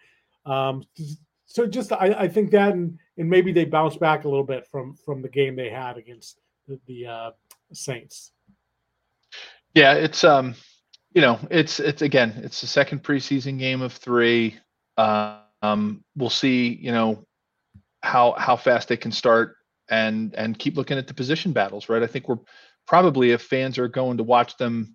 Um, 0.46 0.85
so 1.44 1.66
just 1.66 1.92
I, 1.92 2.14
I, 2.18 2.28
think 2.28 2.50
that 2.52 2.72
and, 2.72 2.98
and 3.16 3.28
maybe 3.28 3.52
they 3.52 3.64
bounce 3.64 3.96
back 3.96 4.24
a 4.24 4.28
little 4.28 4.44
bit 4.44 4.66
from 4.66 4.94
from 4.94 5.20
the 5.20 5.28
game 5.28 5.57
they 5.57 5.68
had 5.68 5.96
against 5.98 6.40
the, 6.66 6.78
the 6.87 7.07
uh, 7.07 7.31
Saints. 7.72 8.33
Yeah, 9.74 9.94
it's 9.94 10.24
um, 10.24 10.54
you 11.12 11.20
know, 11.20 11.38
it's 11.50 11.81
it's 11.81 12.02
again, 12.02 12.40
it's 12.42 12.61
the 12.61 12.66
second 12.66 13.02
preseason 13.02 13.59
game 13.59 13.83
of 13.83 13.92
three. 13.92 14.59
Um, 14.96 16.04
we'll 16.16 16.31
see, 16.31 16.78
you 16.81 16.92
know, 16.92 17.26
how 18.02 18.34
how 18.38 18.56
fast 18.56 18.88
they 18.88 18.96
can 18.96 19.12
start 19.12 19.56
and 19.88 20.34
and 20.34 20.58
keep 20.58 20.76
looking 20.76 20.98
at 20.98 21.06
the 21.06 21.14
position 21.14 21.52
battles, 21.52 21.88
right? 21.88 22.02
I 22.02 22.06
think 22.06 22.28
we're 22.28 22.38
probably 22.87 23.32
if 23.32 23.42
fans 23.42 23.78
are 23.78 23.88
going 23.88 24.18
to 24.18 24.24
watch 24.24 24.56
them 24.56 24.94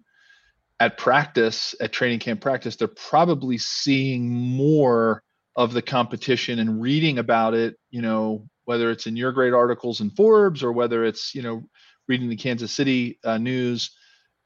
at 0.79 0.97
practice, 0.97 1.75
at 1.79 1.91
training 1.91 2.19
camp 2.19 2.41
practice, 2.41 2.75
they're 2.75 2.87
probably 2.87 3.57
seeing 3.57 4.29
more 4.29 5.23
of 5.55 5.73
the 5.73 5.81
competition 5.81 6.59
and 6.59 6.81
reading 6.81 7.19
about 7.19 7.53
it, 7.53 7.75
you 7.91 8.01
know, 8.01 8.47
whether 8.65 8.89
it's 8.89 9.05
in 9.05 9.15
your 9.15 9.31
great 9.31 9.53
articles 9.53 10.01
in 10.01 10.09
Forbes 10.09 10.63
or 10.63 10.71
whether 10.71 11.05
it's, 11.05 11.35
you 11.35 11.41
know, 11.41 11.63
reading 12.07 12.29
the 12.29 12.35
Kansas 12.35 12.71
City 12.71 13.19
uh, 13.23 13.37
news 13.37 13.91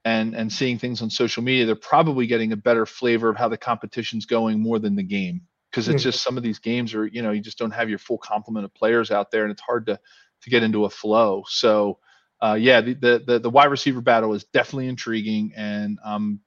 and 0.06 0.36
and 0.36 0.52
seeing 0.52 0.78
things 0.78 1.02
on 1.02 1.10
social 1.10 1.44
media, 1.44 1.66
they're 1.66 1.76
probably 1.76 2.28
getting 2.28 2.52
a 2.52 2.58
better 2.58 2.86
flavor 2.86 3.30
of 3.30 3.38
how 3.38 3.48
the 3.48 3.58
competition's 3.58 4.26
going 4.26 4.60
more 4.60 4.80
than 4.80 4.96
the 4.96 5.04
game 5.04 5.42
because 5.78 5.90
it's 5.90 6.02
just 6.02 6.24
some 6.24 6.38
of 6.38 6.44
these 6.44 6.58
games 6.58 6.96
are, 6.96 7.06
you 7.06 7.22
know, 7.22 7.30
you 7.30 7.40
just 7.40 7.60
don't 7.60 7.70
have 7.70 7.88
your 7.88 8.00
full 8.00 8.18
complement 8.18 8.66
of 8.66 8.74
players 8.74 9.12
out 9.12 9.30
there 9.30 9.44
and 9.44 9.52
it's 9.52 9.62
hard 9.62 9.86
to 9.86 10.00
to 10.42 10.50
get 10.50 10.64
into 10.64 10.86
a 10.86 10.90
flow. 10.90 11.44
So 11.48 12.00
uh, 12.42 12.58
yeah, 12.60 12.82
the, 12.82 12.96
the, 12.96 13.24
the 13.28 13.40
the 13.40 13.50
wide 13.50 13.70
receiver 13.70 14.02
battle 14.02 14.34
is 14.34 14.44
definitely 14.46 14.88
intriguing, 14.88 15.54
and 15.56 16.00
I'm 16.04 16.40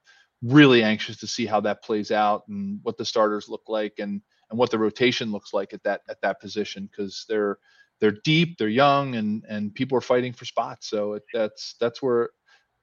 really 0.43 0.83
anxious 0.83 1.15
to 1.17 1.27
see 1.27 1.45
how 1.45 1.61
that 1.61 1.81
plays 1.81 2.11
out 2.11 2.43
and 2.49 2.79
what 2.83 2.97
the 2.97 3.05
starters 3.05 3.47
look 3.47 3.63
like 3.69 3.93
and 3.99 4.21
and 4.49 4.59
what 4.59 4.69
the 4.69 4.79
rotation 4.79 5.31
looks 5.31 5.53
like 5.53 5.73
at 5.73 5.83
that 5.83 6.01
at 6.09 6.19
that 6.21 6.41
position 6.41 6.89
because 6.91 7.25
they're 7.29 7.57
they're 8.01 8.17
deep, 8.25 8.57
they're 8.57 8.67
young, 8.67 9.15
and 9.15 9.45
and 9.47 9.73
people 9.73 9.97
are 9.97 10.01
fighting 10.01 10.33
for 10.33 10.43
spots. 10.43 10.89
So 10.89 11.13
it, 11.13 11.23
that's 11.33 11.75
that's 11.79 12.01
where 12.01 12.31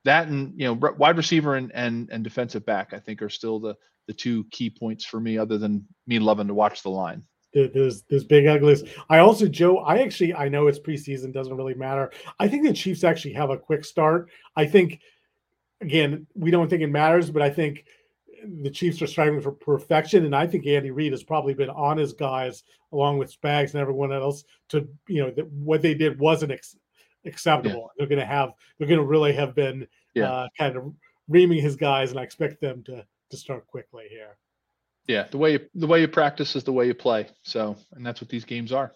that 0.07 0.29
and 0.29 0.59
you 0.59 0.65
know 0.65 0.95
wide 0.97 1.19
receiver 1.19 1.57
and 1.57 1.71
and 1.75 2.09
and 2.11 2.25
defensive 2.25 2.65
back 2.65 2.95
I 2.95 3.01
think 3.01 3.21
are 3.21 3.29
still 3.29 3.61
the 3.61 3.75
the 4.09 4.13
two 4.13 4.45
key 4.51 4.69
points 4.69 5.05
for 5.05 5.21
me, 5.21 5.39
other 5.39 5.59
than 5.59 5.87
me 6.09 6.19
loving 6.19 6.49
to 6.49 6.55
watch 6.55 6.83
the 6.83 6.91
line 6.91 7.23
there's 7.53 8.03
there's 8.03 8.25
big 8.25 8.47
uglies. 8.47 8.85
I 9.09 9.19
also 9.19 9.49
Joe. 9.49 9.79
I 9.79 9.99
actually 9.99 10.35
I 10.35 10.49
know 10.49 10.67
it's 10.67 10.79
preseason 10.79 11.33
doesn't 11.33 11.57
really 11.57 11.75
matter. 11.75 12.13
I 12.39 12.49
think 12.49 12.65
the 12.65 12.73
Chiefs 12.73 13.05
actually 13.05 13.33
have 13.35 13.51
a 13.51 13.59
quick 13.59 13.85
start. 13.85 14.31
I 14.57 14.67
think 14.67 15.01
again 15.81 16.27
we 16.35 16.51
don't 16.51 16.69
think 16.69 16.83
it 16.83 16.89
matters, 16.89 17.31
but 17.31 17.43
I 17.43 17.51
think 17.51 17.85
the 18.63 18.71
Chiefs 18.71 19.03
are 19.03 19.07
striving 19.07 19.41
for 19.41 19.53
perfection, 19.53 20.25
and 20.25 20.37
I 20.37 20.47
think 20.47 20.67
Andy 20.67 20.91
Reid 20.91 21.13
has 21.13 21.25
probably 21.25 21.55
been 21.55 21.71
on 21.71 21.97
his 21.97 22.13
guys 22.13 22.65
along 22.93 23.19
with 23.19 23.35
Spags 23.41 23.73
and 23.73 23.81
everyone 23.81 24.13
else 24.13 24.45
to 24.69 24.87
you 25.09 25.23
know 25.23 25.31
that 25.31 25.51
what 25.53 25.83
they 25.83 25.95
did 25.95 26.19
wasn't 26.19 26.53
ex- 26.53 26.77
acceptable. 27.25 27.81
Yeah. 27.81 27.95
They're 27.99 28.09
going 28.09 28.21
to 28.21 28.27
have 28.27 28.51
they're 28.79 28.89
going 28.89 29.01
to 29.01 29.07
really 29.07 29.33
have 29.33 29.55
been 29.55 29.87
yeah. 30.15 30.31
uh, 30.31 30.49
kind 30.57 30.77
of 30.77 30.93
reaming 31.29 31.63
his 31.63 31.77
guys, 31.77 32.11
and 32.11 32.21
I 32.21 32.23
expect 32.23 32.61
them 32.61 32.83
to 32.85 33.05
to 33.31 33.37
start 33.37 33.67
quickly 33.67 34.07
here. 34.11 34.37
Yeah, 35.07 35.27
the 35.31 35.39
way 35.39 35.53
you, 35.53 35.61
the 35.75 35.87
way 35.87 36.01
you 36.01 36.09
practice 36.09 36.55
is 36.55 36.65
the 36.65 36.73
way 36.73 36.87
you 36.87 36.95
play. 36.95 37.29
So, 37.43 37.77
and 37.93 38.05
that's 38.05 38.21
what 38.21 38.29
these 38.29 38.45
games 38.45 38.73
are. 38.73 38.93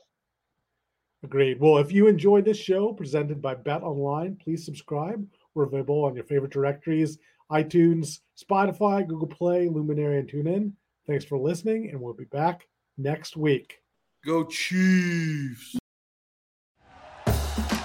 Agreed. 1.24 1.60
Well, 1.60 1.78
if 1.78 1.92
you 1.92 2.08
enjoyed 2.08 2.44
this 2.44 2.58
show 2.58 2.92
presented 2.92 3.40
by 3.40 3.54
Bet 3.54 3.82
Online, 3.82 4.36
please 4.36 4.64
subscribe. 4.64 5.24
We're 5.54 5.64
available 5.64 6.04
on 6.04 6.14
your 6.14 6.24
favorite 6.24 6.52
directories: 6.52 7.18
iTunes, 7.50 8.20
Spotify, 8.36 9.06
Google 9.06 9.28
Play, 9.28 9.68
Luminary, 9.68 10.18
and 10.18 10.28
TuneIn. 10.28 10.72
Thanks 11.06 11.24
for 11.24 11.38
listening, 11.38 11.90
and 11.90 12.00
we'll 12.00 12.14
be 12.14 12.24
back 12.24 12.66
next 12.98 13.36
week. 13.36 13.78
Go 14.24 14.44
Chiefs! 14.44 15.78